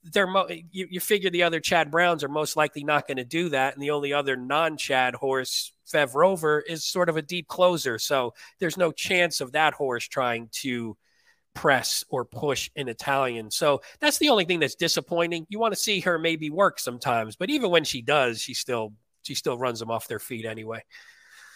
[0.03, 3.25] They're mo- you, you figure the other Chad Browns are most likely not going to
[3.25, 7.47] do that, and the only other non-Chad horse, Fev Rover, is sort of a deep
[7.47, 7.99] closer.
[7.99, 10.97] So there's no chance of that horse trying to
[11.55, 13.51] press or push in Italian.
[13.51, 15.47] So that's the only thing that's disappointing.
[15.51, 18.95] You want to see her maybe work sometimes, but even when she does, she still
[19.23, 20.83] she still runs them off their feet anyway.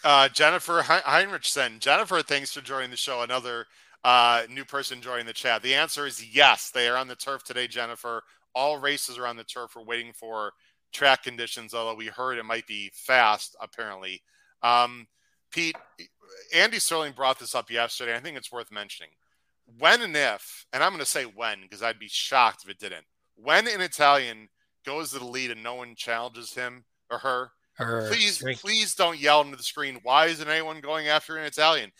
[0.03, 1.79] Uh, Jennifer Heinrichsen.
[1.79, 3.21] Jennifer, thanks for joining the show.
[3.21, 3.65] Another
[4.03, 5.61] uh, new person joining the chat.
[5.61, 6.69] The answer is yes.
[6.69, 8.23] They are on the turf today, Jennifer.
[8.55, 9.75] All races are on the turf.
[9.75, 10.53] We're waiting for
[10.93, 14.21] track conditions, although we heard it might be fast, apparently.
[14.61, 15.07] Um,
[15.51, 15.75] Pete,
[16.53, 18.15] Andy Serling brought this up yesterday.
[18.15, 19.11] I think it's worth mentioning.
[19.77, 22.79] When and if, and I'm going to say when because I'd be shocked if it
[22.79, 23.05] didn't.
[23.35, 24.49] When an Italian
[24.85, 29.19] goes to the lead and no one challenges him or her, her please, please don't
[29.19, 29.99] yell into the screen.
[30.03, 31.91] Why isn't anyone going after an Italian?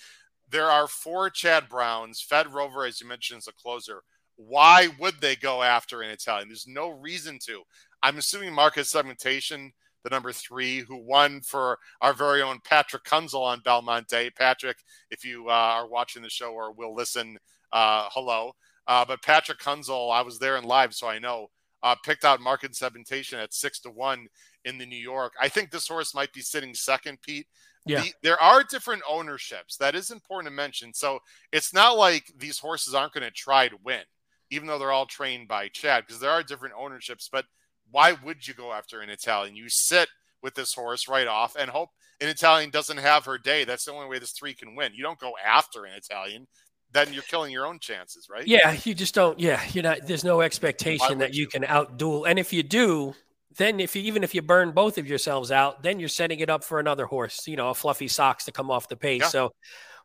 [0.50, 2.26] There are four Chad Browns.
[2.26, 4.02] Fev Rover, as you mentioned, is a closer.
[4.38, 6.48] Why would they go after an Italian?
[6.48, 7.64] There's no reason to.
[8.04, 9.72] I'm assuming market segmentation,
[10.04, 14.30] the number three, who won for our very own Patrick Kunzel on Belmont Day.
[14.30, 14.78] Patrick,
[15.10, 17.38] if you uh, are watching the show or will listen,
[17.74, 18.54] uh, hello.
[18.88, 21.50] Uh, but Patrick Kunzel, I was there in live, so I know,
[21.84, 24.28] uh, picked out market segmentation at six to one
[24.66, 25.34] in the New York.
[25.40, 27.48] I think this horse might be sitting second, Pete.
[27.86, 28.02] Yeah.
[28.02, 29.78] The, there are different ownerships.
[29.78, 30.94] That is important to mention.
[30.94, 31.20] So
[31.52, 34.04] it's not like these horses aren't going to try to win,
[34.50, 37.30] even though they're all trained by Chad, because there are different ownerships.
[37.32, 37.46] But
[37.90, 39.56] why would you go after an Italian?
[39.56, 40.10] You sit
[40.44, 43.64] with this horse right off and hope an Italian doesn't have her day.
[43.64, 44.94] That's the only way this three can win.
[44.94, 46.48] You don't go after an Italian.
[46.94, 48.48] Then you're killing your own chances, right?
[48.48, 49.40] Yeah, you just don't.
[49.40, 50.08] Yeah, you're not.
[50.08, 53.14] There's no expectation that you, you can outduel, and if you do,
[53.58, 56.50] then if you even if you burn both of yourselves out, then you're setting it
[56.50, 59.22] up for another horse, you know, a fluffy socks to come off the pace.
[59.22, 59.28] Yeah.
[59.28, 59.54] So,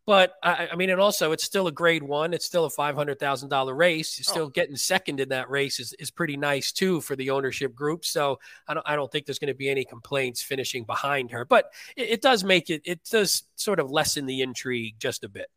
[0.07, 2.35] but I, I, mean, and also it's still a grade one.
[2.35, 4.19] It's still a five hundred thousand dollar race.
[4.21, 4.33] Oh.
[4.33, 8.05] Still getting second in that race is, is pretty nice too for the ownership group.
[8.05, 11.45] So I don't I don't think there's going to be any complaints finishing behind her.
[11.45, 15.29] But it, it does make it it does sort of lessen the intrigue just a
[15.29, 15.49] bit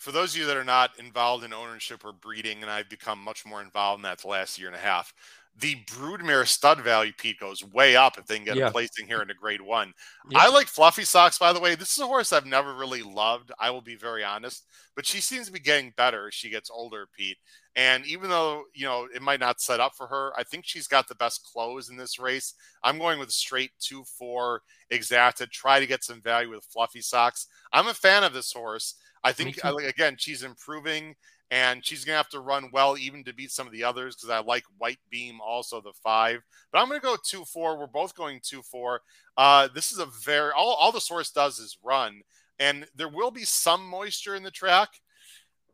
[0.00, 3.22] for those of you that are not involved in ownership or breeding, and I've become
[3.22, 5.12] much more involved in that the last year and a half,
[5.58, 8.68] the broodmare stud value, Pete, goes way up if they can get yeah.
[8.68, 9.92] a placing here into grade one.
[10.30, 10.38] Yeah.
[10.38, 11.74] I like Fluffy Socks, by the way.
[11.74, 13.52] This is a horse I've never really loved.
[13.58, 14.64] I will be very honest,
[14.96, 17.36] but she seems to be getting better as she gets older, Pete.
[17.76, 20.88] And even though, you know, it might not set up for her, I think she's
[20.88, 22.54] got the best close in this race.
[22.82, 27.02] I'm going with a straight 2 4 exacta, try to get some value with Fluffy
[27.02, 27.48] Socks.
[27.72, 28.94] I'm a fan of this horse.
[29.22, 31.14] I think, again, she's improving
[31.50, 34.14] and she's going to have to run well even to beat some of the others
[34.14, 36.40] because I like White Beam also the five.
[36.72, 37.78] But I'm going to go two four.
[37.78, 39.00] We're both going two four.
[39.36, 42.22] Uh, this is a very all all the source does is run,
[42.58, 44.90] and there will be some moisture in the track.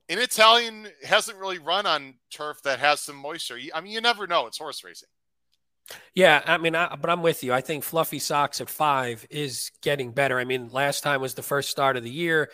[0.09, 3.59] In Italian hasn't really run on turf that has some moisture.
[3.75, 4.47] I mean, you never know.
[4.47, 5.09] It's horse racing.
[6.15, 7.53] Yeah, I mean, I, but I'm with you.
[7.53, 10.39] I think Fluffy Socks at five is getting better.
[10.39, 12.51] I mean, last time was the first start of the year.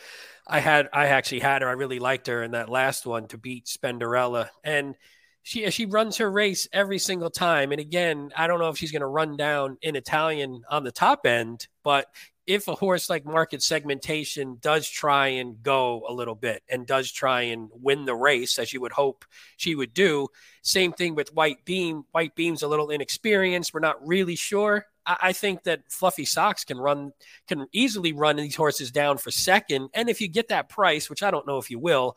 [0.47, 1.69] I had I actually had her.
[1.69, 4.97] I really liked her in that last one to beat Spendarella, and
[5.43, 7.73] she uh, she runs her race every single time.
[7.73, 10.93] And again, I don't know if she's going to run down in Italian on the
[10.93, 12.07] top end, but
[12.47, 17.11] if a horse like market segmentation does try and go a little bit and does
[17.11, 19.25] try and win the race as you would hope
[19.57, 20.27] she would do
[20.63, 25.33] same thing with white beam white beam's a little inexperienced we're not really sure I
[25.33, 27.13] think that Fluffy Socks can run,
[27.49, 29.89] can easily run these horses down for second.
[29.95, 32.17] And if you get that price, which I don't know if you will,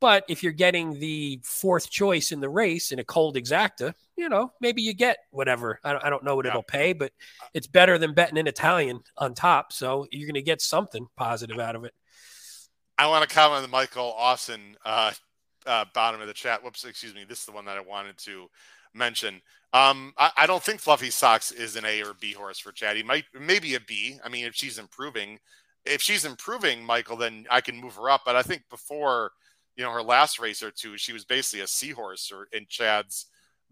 [0.00, 4.28] but if you're getting the fourth choice in the race in a cold exacta, you
[4.28, 5.80] know, maybe you get whatever.
[5.82, 6.52] I don't, I don't know what yeah.
[6.52, 7.12] it'll pay, but
[7.54, 9.72] it's better than betting an Italian on top.
[9.72, 11.94] So you're going to get something positive out of it.
[12.96, 15.12] I want to comment on the Michael Austin uh,
[15.66, 16.62] uh, bottom of the chat.
[16.62, 17.24] Whoops, excuse me.
[17.28, 18.48] This is the one that I wanted to
[18.94, 19.40] mention.
[19.72, 22.96] Um, I, I, don't think Fluffy Socks is an A or B horse for Chad.
[22.96, 24.18] He might maybe a B.
[24.24, 25.38] I mean, if she's improving,
[25.84, 28.22] if she's improving, Michael, then I can move her up.
[28.24, 29.32] But I think before,
[29.76, 32.64] you know, her last race or two, she was basically a C horse or in
[32.66, 33.26] Chad's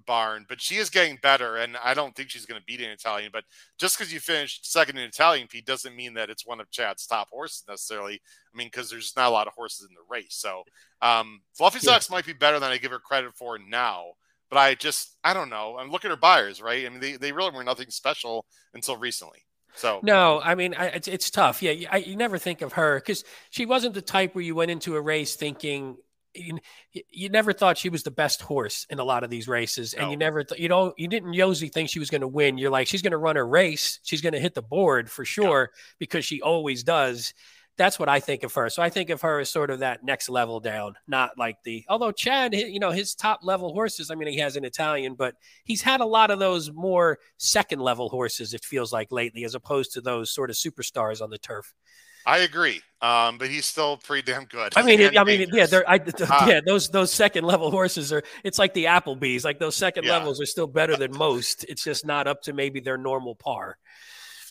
[0.07, 0.45] barn.
[0.49, 3.31] But she is getting better, and I don't think she's going to beat an Italian.
[3.33, 3.45] But
[3.79, 7.07] just because you finished second in Italian Pete doesn't mean that it's one of Chad's
[7.07, 8.21] top horses necessarily.
[8.53, 10.35] I mean, because there's not a lot of horses in the race.
[10.35, 10.65] So
[11.01, 12.17] um, Fluffy Socks yeah.
[12.17, 14.13] might be better than I give her credit for now.
[14.51, 15.77] But I just, I don't know.
[15.79, 16.87] I'm looking at her Beyers, right?
[16.87, 19.41] I mean, they, they really were nothing special until recently.
[19.75, 21.63] So no, I mean, I, it's, it's tough.
[21.63, 24.71] Yeah, I, you never think of her because she wasn't the type where you went
[24.71, 25.97] into a race thinking
[26.37, 26.59] you,
[27.11, 30.07] you, never thought she was the best horse in a lot of these races, and
[30.07, 30.11] no.
[30.11, 32.59] you never, th- you know, you didn't Yosi think she was going to win.
[32.59, 35.25] You're like, she's going to run a race, she's going to hit the board for
[35.25, 35.81] sure yeah.
[35.99, 37.33] because she always does
[37.77, 38.71] that's what I think of her.
[38.71, 41.85] So I think of her as sort of that next level down, not like the.
[41.89, 44.11] Although Chad, you know, his top level horses.
[44.11, 45.35] I mean, he has an Italian, but
[45.65, 48.55] he's had a lot of those more second level horses.
[48.55, 51.75] It feels like lately, as opposed to those sort of superstars on the turf.
[52.27, 54.73] I agree, um, but he's still pretty damn good.
[54.75, 58.25] I mean, I mean, yeah, they're, I, uh, yeah, those those second level horses are.
[58.43, 59.45] It's like the Applebee's.
[59.45, 60.19] Like those second yeah.
[60.19, 61.65] levels are still better than most.
[61.69, 63.79] It's just not up to maybe their normal par.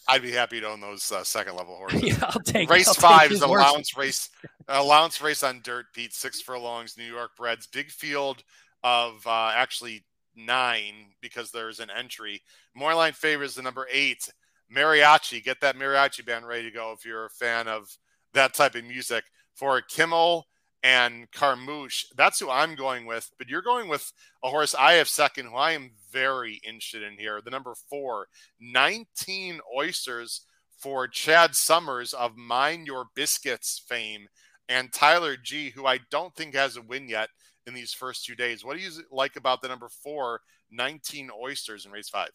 [0.07, 2.03] I'd be happy to own those uh, second level horses.
[2.03, 4.29] yeah, I'll take race I'll five is allowance race,
[4.67, 5.87] allowance race on dirt.
[5.93, 8.43] Pete six furlongs, New York breds, big field
[8.83, 10.03] of uh, actually
[10.35, 12.41] nine because there's an entry.
[12.77, 14.29] Moreline favors the number eight,
[14.73, 15.43] mariachi.
[15.43, 17.97] Get that mariachi band ready to go if you're a fan of
[18.33, 20.45] that type of music for Kimmel
[20.83, 22.05] and Carmouche.
[22.15, 23.31] That's who I'm going with.
[23.37, 24.11] But you're going with
[24.43, 27.41] a horse I have second, who I am very interested in here.
[27.43, 28.27] The number four,
[28.61, 30.45] 19 oysters
[30.79, 34.27] for Chad Summers of Mind Your Biscuits fame,
[34.69, 37.29] and Tyler G, who I don't think has a win yet
[37.67, 38.63] in these first two days.
[38.63, 40.39] What do you like about the number four,
[40.71, 42.29] 19 oysters in race five?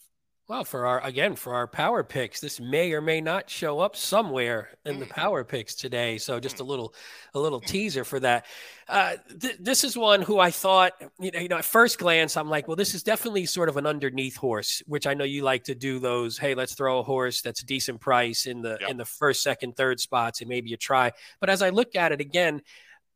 [0.51, 3.95] Well, for our again for our power picks, this may or may not show up
[3.95, 5.11] somewhere in the mm.
[5.11, 6.19] power picks today.
[6.19, 6.93] So just a little
[7.35, 8.47] a little teaser for that.
[8.89, 12.37] Uh, th- this is one who I thought you know, you know at first glance
[12.37, 15.45] I'm like, well, this is definitely sort of an underneath horse, which I know you
[15.45, 16.37] like to do those.
[16.37, 18.91] Hey, let's throw a horse that's a decent price in the yep.
[18.91, 21.13] in the first, second, third spots, and maybe you try.
[21.39, 22.63] But as I look at it again.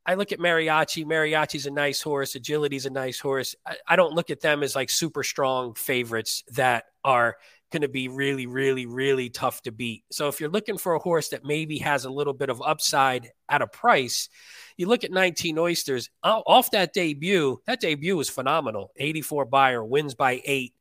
[0.06, 1.04] I look at Mariachi.
[1.04, 2.34] Mariachi's a nice horse.
[2.34, 3.54] Agility's a nice horse.
[3.66, 7.36] I, I don't look at them as like super strong favorites that are
[7.74, 10.04] going to be really, really, really tough to beat.
[10.10, 13.32] So if you're looking for a horse that maybe has a little bit of upside
[13.48, 14.28] at a price,
[14.76, 17.60] you look at 19 Oysters off that debut.
[17.66, 18.92] That debut was phenomenal.
[18.96, 20.74] 84 Beyer wins by eight.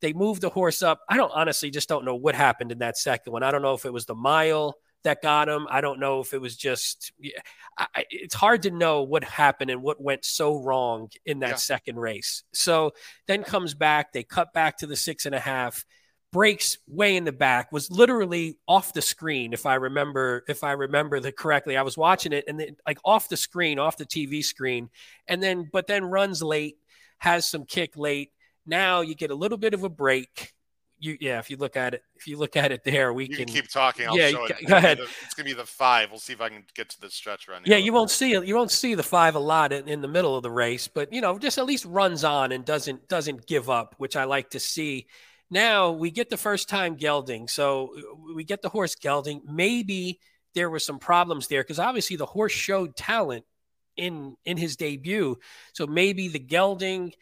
[0.00, 1.00] They moved the horse up.
[1.08, 3.42] I don't honestly just don't know what happened in that second one.
[3.42, 5.66] I don't know if it was the mile that got him.
[5.70, 7.12] I don't know if it was just.
[7.78, 11.56] I, it's hard to know what happened and what went so wrong in that yeah.
[11.56, 12.44] second race.
[12.52, 12.92] So
[13.26, 14.12] then comes back.
[14.12, 15.84] They cut back to the six and a half.
[16.32, 17.72] Breaks way in the back.
[17.72, 19.52] Was literally off the screen.
[19.52, 22.98] If I remember, if I remember the correctly, I was watching it and then like
[23.04, 24.90] off the screen, off the TV screen,
[25.26, 26.76] and then but then runs late,
[27.18, 28.30] has some kick late.
[28.66, 30.52] Now you get a little bit of a break
[31.00, 33.38] you yeah if you look at it if you look at it there we can,
[33.38, 34.06] can, keep talking.
[34.06, 35.00] I'll yeah go ahead.
[35.24, 36.10] it's gonna be the five.
[36.10, 38.46] We'll see if i can get to the stretch run yeah you won't see it
[38.46, 41.12] you won't see the five a lot in, in, the middle of the race but
[41.12, 44.50] you know just at least runs on and doesn't doesn't give up which i like
[44.50, 45.06] to see.
[45.52, 49.42] Now we get the first time gelding so uh, we get the horse gelding.
[49.44, 50.20] Maybe
[50.54, 53.44] there were some problems there because obviously the horse showed talent
[53.96, 55.36] in in his debut.
[55.72, 57.12] So maybe the gelding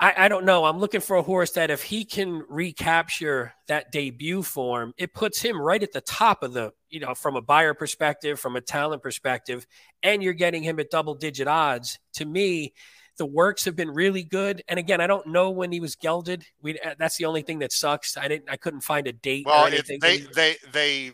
[0.00, 0.64] I, I don't know.
[0.64, 5.42] I'm looking for a horse that if he can recapture that debut form, it puts
[5.42, 8.62] him right at the top of the, you know, from a Beyer perspective, from a
[8.62, 9.66] talent perspective,
[10.02, 11.98] and you're getting him at double digit odds.
[12.14, 12.72] To me,
[13.18, 14.62] the works have been really good.
[14.66, 16.46] And again, I don't know when he was gelded.
[16.62, 18.16] We uh, that's the only thing that sucks.
[18.16, 19.44] I didn't I couldn't find a date.
[19.44, 21.12] Well, they, they, they they they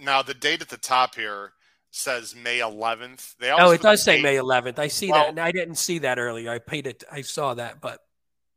[0.00, 1.52] now the date at the top here
[1.94, 3.36] says May 11th.
[3.38, 4.78] They oh, it does say May 11th.
[4.78, 6.50] I see well, that, and I didn't see that earlier.
[6.50, 7.04] I paid it.
[7.10, 8.00] I saw that, but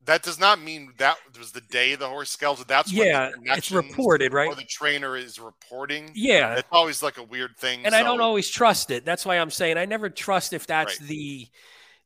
[0.05, 2.65] that does not mean that was the day the horse skeleton.
[2.67, 4.47] That's yeah, it's reported, right?
[4.47, 6.11] Or the trainer is reporting.
[6.15, 7.99] Yeah, it's always like a weird thing, and so.
[7.99, 9.05] I don't always trust it.
[9.05, 11.07] That's why I'm saying I never trust if that's right.
[11.07, 11.47] the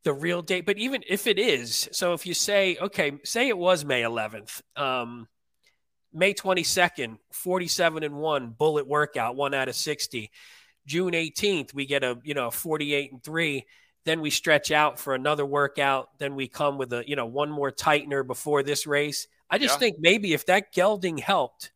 [0.04, 0.66] the real date.
[0.66, 4.62] But even if it is, so if you say okay, say it was May 11th,
[4.76, 5.28] um,
[6.12, 10.30] May 22nd, 47 and one bullet workout, one out of 60
[10.86, 13.66] June 18th, we get a, you know, 48 and three.
[14.04, 16.10] Then we stretch out for another workout.
[16.18, 19.28] Then we come with a, you know, one more tightener before this race.
[19.50, 19.80] I just yeah.
[19.80, 21.72] think maybe if that gelding helped,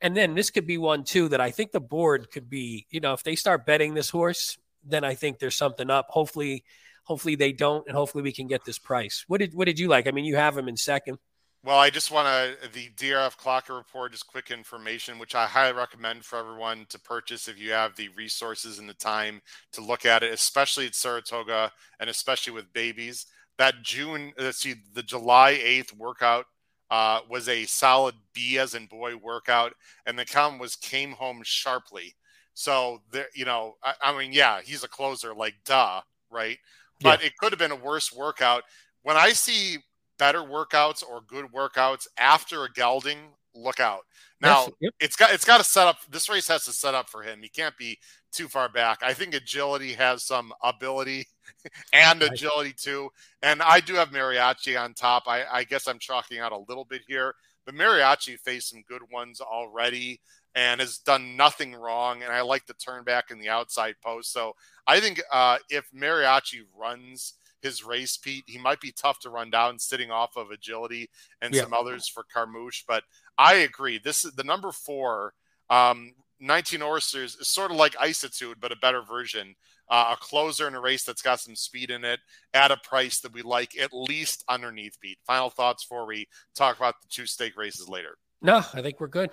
[0.00, 3.00] and then this could be one too that I think the board could be, you
[3.00, 6.06] know, if they start betting this horse, then I think there's something up.
[6.10, 6.64] Hopefully,
[7.04, 9.24] hopefully they don't, and hopefully we can get this price.
[9.28, 10.06] What did what did you like?
[10.06, 11.18] I mean, you have him in second.
[11.64, 15.72] Well, I just want to the DRF Clocker report, just quick information, which I highly
[15.72, 19.40] recommend for everyone to purchase if you have the resources and the time
[19.72, 23.26] to look at it, especially at Saratoga and especially with babies.
[23.58, 26.46] That June, let's see, the July 8th workout
[26.90, 29.72] uh, was a solid B as in boy workout,
[30.04, 32.16] and the comment was came home sharply.
[32.54, 36.58] So there, you know, I, I mean, yeah, he's a closer, like duh, right?
[37.00, 37.28] But yeah.
[37.28, 38.64] it could have been a worse workout.
[39.02, 39.78] When I see
[40.22, 43.18] better workouts or good workouts after a gelding,
[43.56, 44.02] look out.
[44.40, 44.94] Now yep.
[45.00, 45.96] it's got it's got to set up.
[46.08, 47.40] This race has to set up for him.
[47.42, 47.98] He can't be
[48.30, 49.00] too far back.
[49.02, 51.26] I think agility has some ability
[51.92, 53.10] and agility too.
[53.42, 55.24] And I do have Mariachi on top.
[55.26, 57.34] I, I guess I'm chalking out a little bit here,
[57.66, 60.20] but Mariachi faced some good ones already
[60.54, 62.22] and has done nothing wrong.
[62.22, 64.32] And I like the turn back in the outside post.
[64.32, 64.54] So
[64.86, 68.44] I think uh, if Mariachi runs his race, Pete.
[68.46, 71.08] He might be tough to run down, sitting off of agility
[71.40, 71.62] and yeah.
[71.62, 72.82] some others for Carmouche.
[72.86, 73.04] But
[73.38, 73.98] I agree.
[74.02, 75.34] This is the number four.
[75.70, 79.54] Um, 19 Oysters is sort of like Isitude, but a better version.
[79.88, 82.18] Uh, a closer in a race that's got some speed in it
[82.54, 85.18] at a price that we like at least underneath Pete.
[85.26, 88.16] Final thoughts before we talk about the two stake races later.
[88.40, 89.30] No, I think we're good.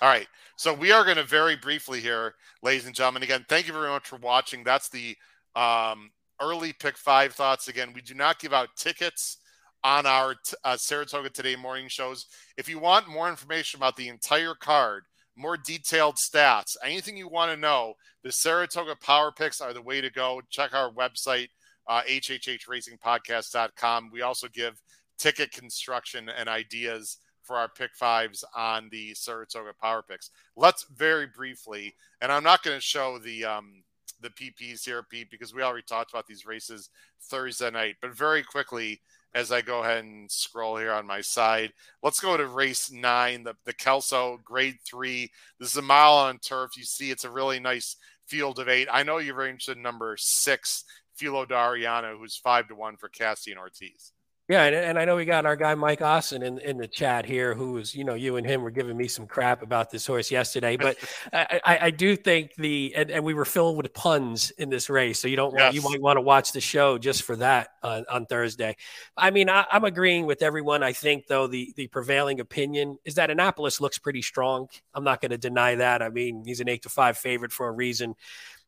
[0.00, 0.28] All right.
[0.56, 3.22] So we are going to very briefly here, ladies and gentlemen.
[3.22, 4.62] Again, thank you very much for watching.
[4.64, 5.16] That's the
[5.56, 6.10] um,
[6.42, 7.68] early pick five thoughts.
[7.68, 9.38] Again, we do not give out tickets
[9.84, 10.34] on our
[10.64, 12.26] uh, Saratoga Today morning shows.
[12.56, 15.02] If you want more information about the entire card,
[15.36, 20.00] more detailed stats, anything you want to know, the Saratoga Power Picks are the way
[20.00, 20.40] to go.
[20.50, 21.48] Check our website,
[21.88, 24.10] uh, hhhracingpodcast.com.
[24.12, 24.80] We also give
[25.18, 30.30] ticket construction and ideas for our pick fives on the Saratoga Power Picks.
[30.56, 33.82] Let's very briefly, and I'm not going to show the um,
[34.22, 37.96] the PPs here, Pete, because we already talked about these races Thursday night.
[38.00, 39.00] But very quickly,
[39.34, 43.44] as I go ahead and scroll here on my side, let's go to race nine,
[43.44, 45.30] the, the Kelso grade three.
[45.58, 46.76] This is a mile on turf.
[46.76, 47.96] You see, it's a really nice
[48.26, 48.88] field of eight.
[48.90, 53.58] I know you're interested in number six, Filo D'Ariano, who's five to one for Cassian
[53.58, 54.12] Ortiz.
[54.48, 57.24] Yeah, and, and I know we got our guy Mike Austin in, in the chat
[57.24, 60.04] here, who was, you know, you and him were giving me some crap about this
[60.04, 60.76] horse yesterday.
[60.76, 60.96] But
[61.32, 64.90] I, I, I, do think the and, and, we were filled with puns in this
[64.90, 65.62] race, so you don't yes.
[65.62, 68.76] want, you might want to watch the show just for that on, on Thursday.
[69.16, 70.82] I mean, I, am agreeing with everyone.
[70.82, 74.66] I think though the the prevailing opinion is that Annapolis looks pretty strong.
[74.92, 76.02] I'm not going to deny that.
[76.02, 78.16] I mean, he's an eight to five favorite for a reason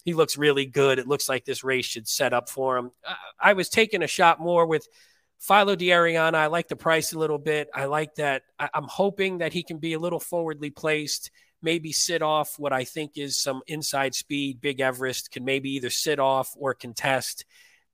[0.04, 0.98] he looks really good.
[0.98, 2.90] It looks like this race should set up for him.
[3.40, 4.86] I was taking a shot more with
[5.38, 7.68] Filo D'Ariano, I like the price a little bit.
[7.74, 8.42] I like that.
[8.58, 11.30] I, am hoping that he can be a little forwardly placed,
[11.60, 14.60] maybe sit off what I think is some inside speed.
[14.60, 17.44] Big Everest can maybe either sit off or contest,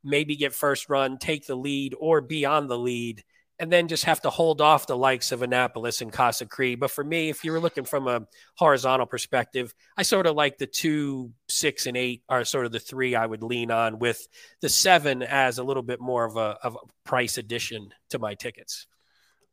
[0.05, 3.25] maybe get first run, take the lead, or be on the lead
[3.61, 6.81] and then just have to hold off the likes of Annapolis and Casa Creed.
[6.81, 10.57] But for me, if you were looking from a horizontal perspective, I sort of like
[10.57, 14.27] the two, six, and eight are sort of the three I would lean on, with
[14.63, 18.35] the seven as a little bit more of a, of a price addition to my
[18.35, 18.87] tickets.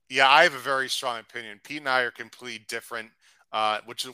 [0.09, 1.59] Yeah, I have a very strong opinion.
[1.61, 3.09] Pete and I are completely different,
[3.51, 4.11] uh, which is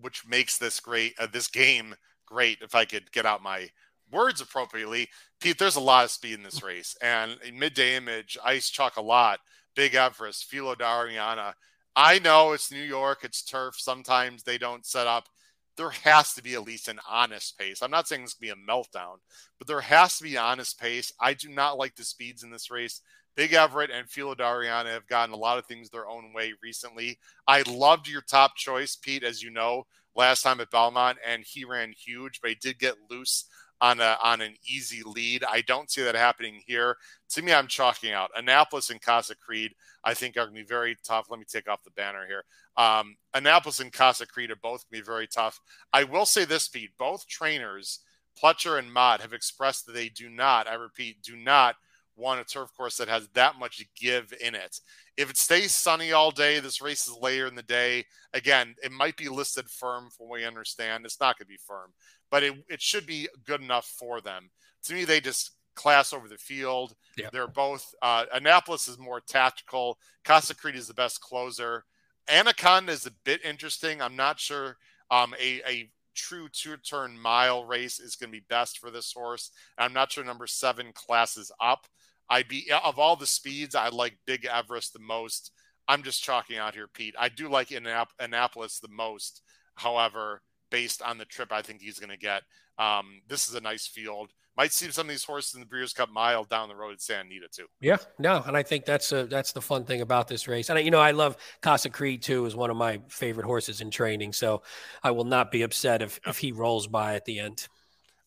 [0.00, 1.14] which makes this great.
[1.18, 1.94] Uh, this game
[2.24, 2.58] great.
[2.62, 3.68] If I could get out my
[4.12, 5.08] words appropriately,
[5.40, 6.96] Pete, there's a lot of speed in this race.
[7.02, 9.40] And midday image, Ice Chalk a lot,
[9.74, 11.52] Big Everest, Filo D'Ariano.
[11.96, 13.74] I know it's New York, it's turf.
[13.78, 15.28] Sometimes they don't set up.
[15.76, 17.82] There has to be at least an honest pace.
[17.82, 19.16] I'm not saying this can be a meltdown,
[19.58, 21.12] but there has to be honest pace.
[21.20, 23.00] I do not like the speeds in this race.
[23.36, 27.18] Big Everest and Filo D'Ariano have gotten a lot of things their own way recently.
[27.46, 31.64] I loved your top choice, Pete, as you know, last time at Belmont, and he
[31.64, 33.46] ran huge, but he did get loose
[33.80, 35.44] on a on an easy lead.
[35.44, 36.96] I don't see that happening here.
[37.30, 39.72] To me, I'm chalking out Annapolis and Casa Creed.
[40.04, 41.26] I think are going to be very tough.
[41.30, 42.44] Let me take off the banner here.
[42.76, 45.60] Um, Annapolis and Casa Creed are both going to be very tough.
[45.92, 46.90] I will say this, Pete.
[46.98, 48.00] Both trainers,
[48.42, 50.66] Pletcher and Mott, have expressed that they do not.
[50.66, 51.76] I repeat, do not
[52.16, 54.78] want a turf course that has that much give in it.
[55.16, 58.04] If it stays sunny all day, this race is later in the day.
[58.32, 61.04] Again, it might be listed firm from what we understand.
[61.04, 61.92] It's not going to be firm
[62.30, 64.50] but it, it should be good enough for them.
[64.84, 66.94] To me, they just class over the field.
[67.16, 67.28] Yeah.
[67.32, 69.98] They're both uh, Annapolis is more tactical.
[70.24, 71.84] Casa Creed is the best closer.
[72.28, 74.00] Anaconda is a bit interesting.
[74.00, 74.76] I'm not sure
[75.10, 79.12] um, a, a true two turn mile race is going to be best for this
[79.12, 79.50] horse.
[79.78, 81.86] I'm not sure number seven classes up.
[82.28, 85.50] I'd be of all the speeds, I like Big Everest the most.
[85.88, 87.16] I'm just chalking out here, Pete.
[87.18, 89.42] I do like Annapolis the most.
[89.74, 92.42] However, based on the trip I think he's going to get.
[92.78, 94.30] Um, this is a nice field.
[94.56, 97.00] might see some of these horses in the Breeders' Cup Mile down the road at
[97.00, 97.66] Santa Anita too.
[97.80, 100.70] Yeah, no, and I think that's a, that's the fun thing about this race.
[100.70, 103.80] And I, you know, I love Casa Creed too, is one of my favorite horses
[103.80, 104.32] in training.
[104.32, 104.62] So
[105.02, 107.68] I will not be upset if if he rolls by at the end.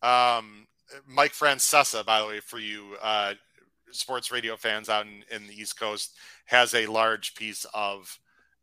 [0.02, 0.68] Um,
[1.08, 3.34] Mike Francesa, by the way, for you uh,
[3.92, 8.20] sports radio fans out in, in the East Coast, has a large piece of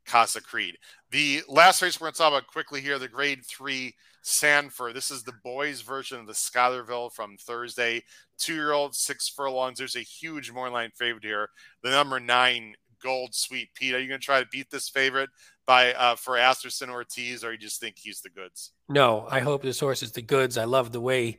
[0.06, 0.76] Casa Creed.
[1.10, 4.94] The last race we're going to talk about quickly here, the Grade Three Sanford.
[4.94, 8.04] This is the boys' version of the Schuylerville from Thursday.
[8.38, 9.78] Two-year-old, six furlongs.
[9.78, 11.48] There's a huge morning line favorite here.
[11.82, 13.94] The number nine Gold Sweep Pete.
[13.94, 15.30] Are you going to try to beat this favorite
[15.66, 18.72] by uh, for Asmussen Ortiz, or you just think he's the goods?
[18.88, 20.58] No, I hope this horse is the goods.
[20.58, 21.38] I love the way,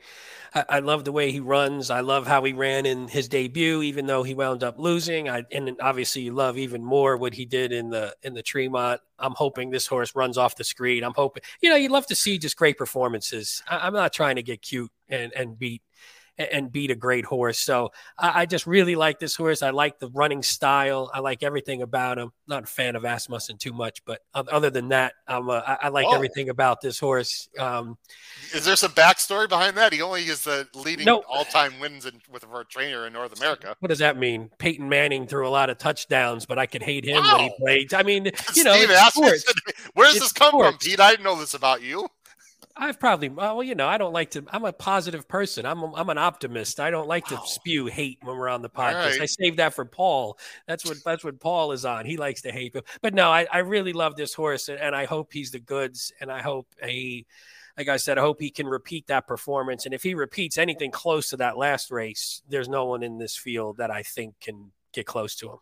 [0.55, 1.89] I, I, love the way he runs.
[1.89, 5.28] I love how he ran in his debut, even though he wound up losing.
[5.28, 9.01] I and obviously you love even more what he did in the in the Tremont.
[9.20, 11.03] I'm hoping this horse runs off the screen.
[11.03, 13.62] I'm hoping, you know, you'd love to see just great performances.
[13.68, 15.82] I, I'm not trying to get cute and and beat
[16.52, 17.60] and beat a great horse.
[17.60, 19.62] So I, I, just really like this horse.
[19.62, 21.12] I like the running style.
[21.14, 22.32] I like everything about him.
[22.48, 25.88] Not a fan of Asmussen too much, but other than that, I'm a, I, I
[25.89, 26.16] like oh.
[26.16, 27.50] everything about this horse.
[27.58, 27.98] Um,
[28.54, 29.94] is there some backstory behind that?
[29.94, 33.76] He only is the leading all-time wins in, with a trainer in North America.
[33.80, 34.50] What does that mean?
[34.58, 37.38] Peyton Manning threw a lot of touchdowns, but I could hate him wow.
[37.38, 37.94] when he played.
[37.94, 38.72] I mean, you know,
[39.94, 40.70] where does this come sports.
[40.70, 41.00] from, Pete?
[41.00, 42.08] I didn't know this about you.
[42.82, 44.44] I've probably well, you know, I don't like to.
[44.50, 45.68] I'm a positive person.
[45.68, 46.80] I'm a, I'm an optimist.
[46.80, 47.38] I don't like wow.
[47.38, 49.12] to spew hate when we're on the podcast.
[49.12, 49.22] Right.
[49.22, 50.40] I save that for Paul.
[50.68, 52.08] That's what that's what Paul is on.
[52.08, 52.88] He likes to hate, people.
[53.04, 56.12] but no, I, I really love this horse, and, and I hope he's the goods,
[56.20, 57.28] and I hope he,
[57.78, 59.86] like I said, I hope he can repeat that performance.
[59.86, 63.38] And if he repeats anything close to that last race, there's no one in this
[63.38, 65.58] field that I think can get close to him.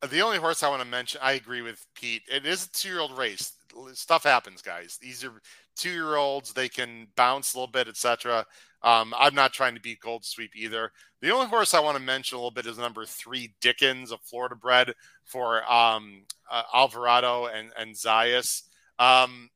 [0.00, 2.22] Uh, the only horse I want to mention, I agree with Pete.
[2.32, 3.54] It is a two-year-old race.
[3.92, 4.98] Stuff happens, guys.
[5.00, 5.32] These are
[5.76, 8.46] two year olds, they can bounce a little bit, etc.
[8.82, 10.92] Um, I'm not trying to beat Gold Sweep either.
[11.20, 14.18] The only horse I want to mention a little bit is number three, Dickens, a
[14.18, 14.94] Florida bred
[15.24, 18.62] for um, uh, Alvarado and, and Zayas.
[18.98, 19.50] Um,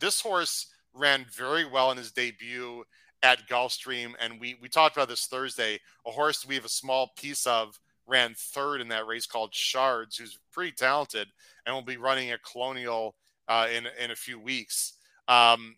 [0.00, 2.84] this horse ran very well in his debut
[3.22, 5.80] at Gulfstream, and we we talked about this Thursday.
[6.06, 10.16] A horse we have a small piece of ran third in that race called Shards,
[10.16, 11.28] who's pretty talented
[11.64, 13.14] and will be running a Colonial
[13.48, 14.94] uh, in in a few weeks.
[15.28, 15.76] Um,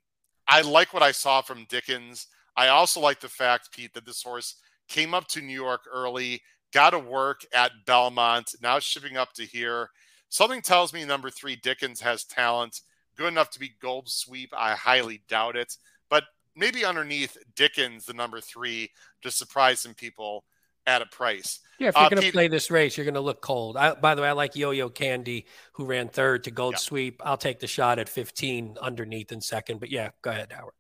[0.49, 2.29] I like what I saw from Dickens.
[2.57, 4.57] I also like the fact, Pete, that this horse
[4.89, 6.43] came up to New York early,
[6.73, 9.91] got to work at Belmont, now shipping up to here.
[10.29, 12.81] Something tells me number three, Dickens has talent,
[13.17, 14.51] good enough to be gold sweep.
[14.57, 15.77] I highly doubt it,
[16.09, 18.91] but maybe underneath Dickens, the number three,
[19.23, 20.45] to surprise some people
[20.87, 21.61] at a price.
[21.78, 23.76] Yeah, if you're uh, going to play this race, you're going to look cold.
[23.76, 26.78] I, by the way, I like Yo Yo Candy, who ran third to Gold yeah.
[26.78, 27.20] Sweep.
[27.24, 29.80] I'll take the shot at 15 underneath in second.
[29.80, 30.72] But yeah, go ahead, Howard.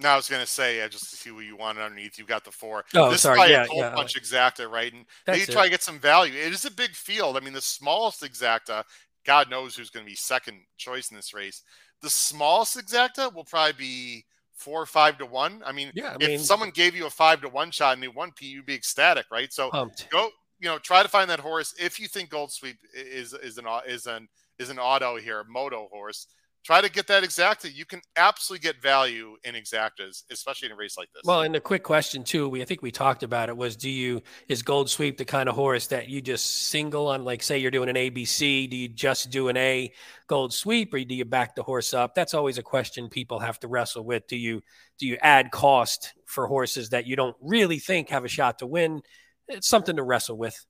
[0.00, 2.28] No, I was going to say, uh, just to see what you want underneath, you've
[2.28, 2.84] got the four.
[2.94, 3.40] Oh, this sorry.
[3.40, 3.94] Is yeah, a yeah.
[3.94, 4.92] punch exacta, right?
[4.92, 6.32] And That's try to get some value.
[6.34, 7.36] It is a big field.
[7.36, 8.84] I mean, the smallest exacta,
[9.26, 11.62] God knows who's going to be second choice in this race.
[12.00, 14.24] The smallest exacta will probably be–
[14.58, 15.62] four or five to one.
[15.64, 18.02] I mean, yeah, I if mean, someone gave you a five to one shot and
[18.02, 19.52] they won P, you'd be ecstatic, right?
[19.52, 20.10] So pumped.
[20.10, 20.28] go,
[20.60, 21.74] you know, try to find that horse.
[21.80, 24.28] If you think Gold Sweep is is an is an
[24.58, 26.26] is an auto here, moto horse,
[26.64, 27.74] try to get that exacta.
[27.74, 31.22] You can absolutely get value in exactas, especially in a race like this.
[31.24, 33.90] Well, and the quick question too, we I think we talked about it was do
[33.90, 37.58] you is Gold Sweep the kind of horse that you just single on like say
[37.58, 39.92] you're doing an ABC, do you just do an A
[40.26, 42.14] Gold Sweep or do you back the horse up?
[42.14, 44.26] That's always a question people have to wrestle with.
[44.28, 44.62] Do you
[44.98, 48.66] do you add cost for horses that you don't really think have a shot to
[48.66, 49.02] win?
[49.48, 50.66] It's something to wrestle with.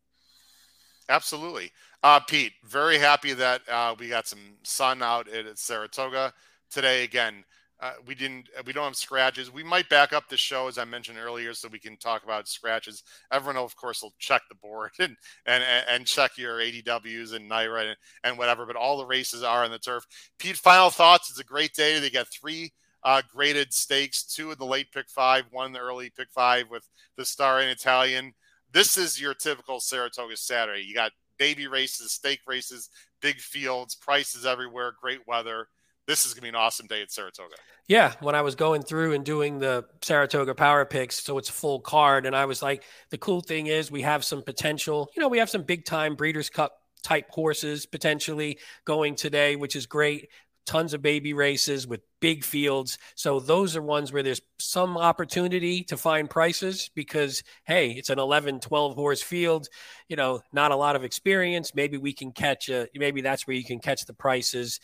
[1.09, 1.72] Absolutely.
[2.03, 6.32] Uh, Pete, very happy that uh, we got some sun out at Saratoga
[6.70, 7.03] today.
[7.03, 7.44] Again,
[7.80, 9.53] uh, we didn't, we don't have scratches.
[9.53, 12.46] We might back up the show as I mentioned earlier, so we can talk about
[12.46, 13.03] scratches.
[13.32, 17.88] Everyone, of course, will check the board and and and check your ADWs and NYRA
[17.88, 18.64] and, and whatever.
[18.64, 20.07] But all the races are on the turf.
[20.38, 21.30] Pete, final thoughts.
[21.30, 21.99] It's a great day.
[21.99, 22.72] They got three
[23.03, 26.70] uh, graded stakes, two in the late pick five, one in the early pick five
[26.70, 28.34] with the Star in Italian.
[28.72, 30.82] This is your typical Saratoga Saturday.
[30.82, 35.68] You got baby races, stake races, big fields, prices everywhere, great weather.
[36.07, 37.55] This is going to be an awesome day at Saratoga.
[37.86, 41.53] Yeah, when I was going through and doing the Saratoga Power Picks, so it's a
[41.53, 45.11] full card, and I was like, the cool thing is we have some potential.
[45.14, 49.76] You know, we have some big time Breeders' Cup type horses potentially going today, which
[49.76, 50.28] is great
[50.69, 52.99] tons of baby races with big fields.
[53.14, 58.19] So those are ones where there's some opportunity to find prices because hey, it's an
[58.19, 59.69] 11, 12 horse field,
[60.09, 61.75] you know, not a lot of experience.
[61.75, 64.79] Maybe we can catch a maybe that's where you can catch the prices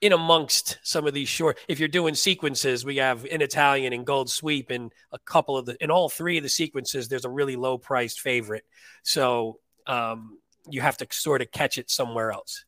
[0.00, 1.58] in amongst some of these short.
[1.66, 5.66] If you're doing sequences, we have in Italian and Gold Sweep, and a couple of
[5.66, 8.64] the in all three of the sequences, there's a really low priced favorite.
[9.02, 9.58] So
[9.88, 10.38] um,
[10.70, 12.64] you have to sort of catch it somewhere else.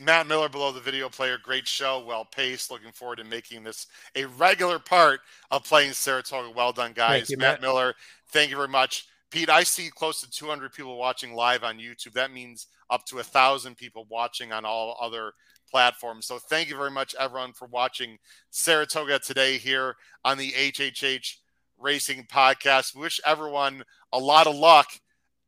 [0.00, 1.38] Matt Miller below the video player.
[1.42, 2.70] Great show, well paced.
[2.70, 3.86] Looking forward to making this
[4.16, 5.20] a regular part
[5.50, 6.50] of playing Saratoga.
[6.50, 7.30] Well done, guys.
[7.30, 7.94] You, Matt, Matt Miller,
[8.28, 9.06] thank you very much.
[9.30, 12.12] Pete, I see close to 200 people watching live on YouTube.
[12.12, 15.32] That means up to a thousand people watching on all other
[15.70, 16.26] platforms.
[16.26, 18.18] So thank you very much, everyone, for watching
[18.50, 21.36] Saratoga today here on the HHH
[21.78, 22.94] Racing Podcast.
[22.94, 23.82] Wish everyone
[24.12, 24.88] a lot of luck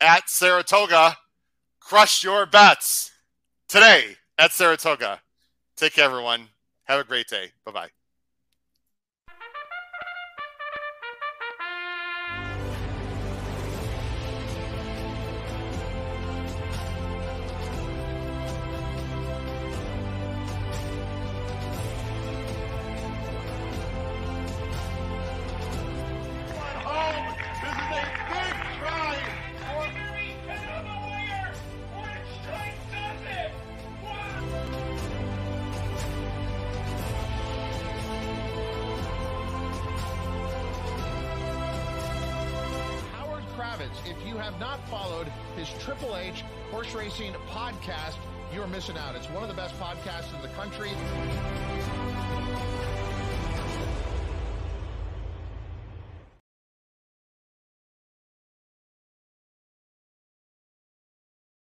[0.01, 1.17] at Saratoga.
[1.79, 3.13] Crush your bets
[3.69, 5.21] today at Saratoga.
[5.77, 6.49] Take care, everyone.
[6.85, 7.53] Have a great day.
[7.65, 8.06] Bye bye.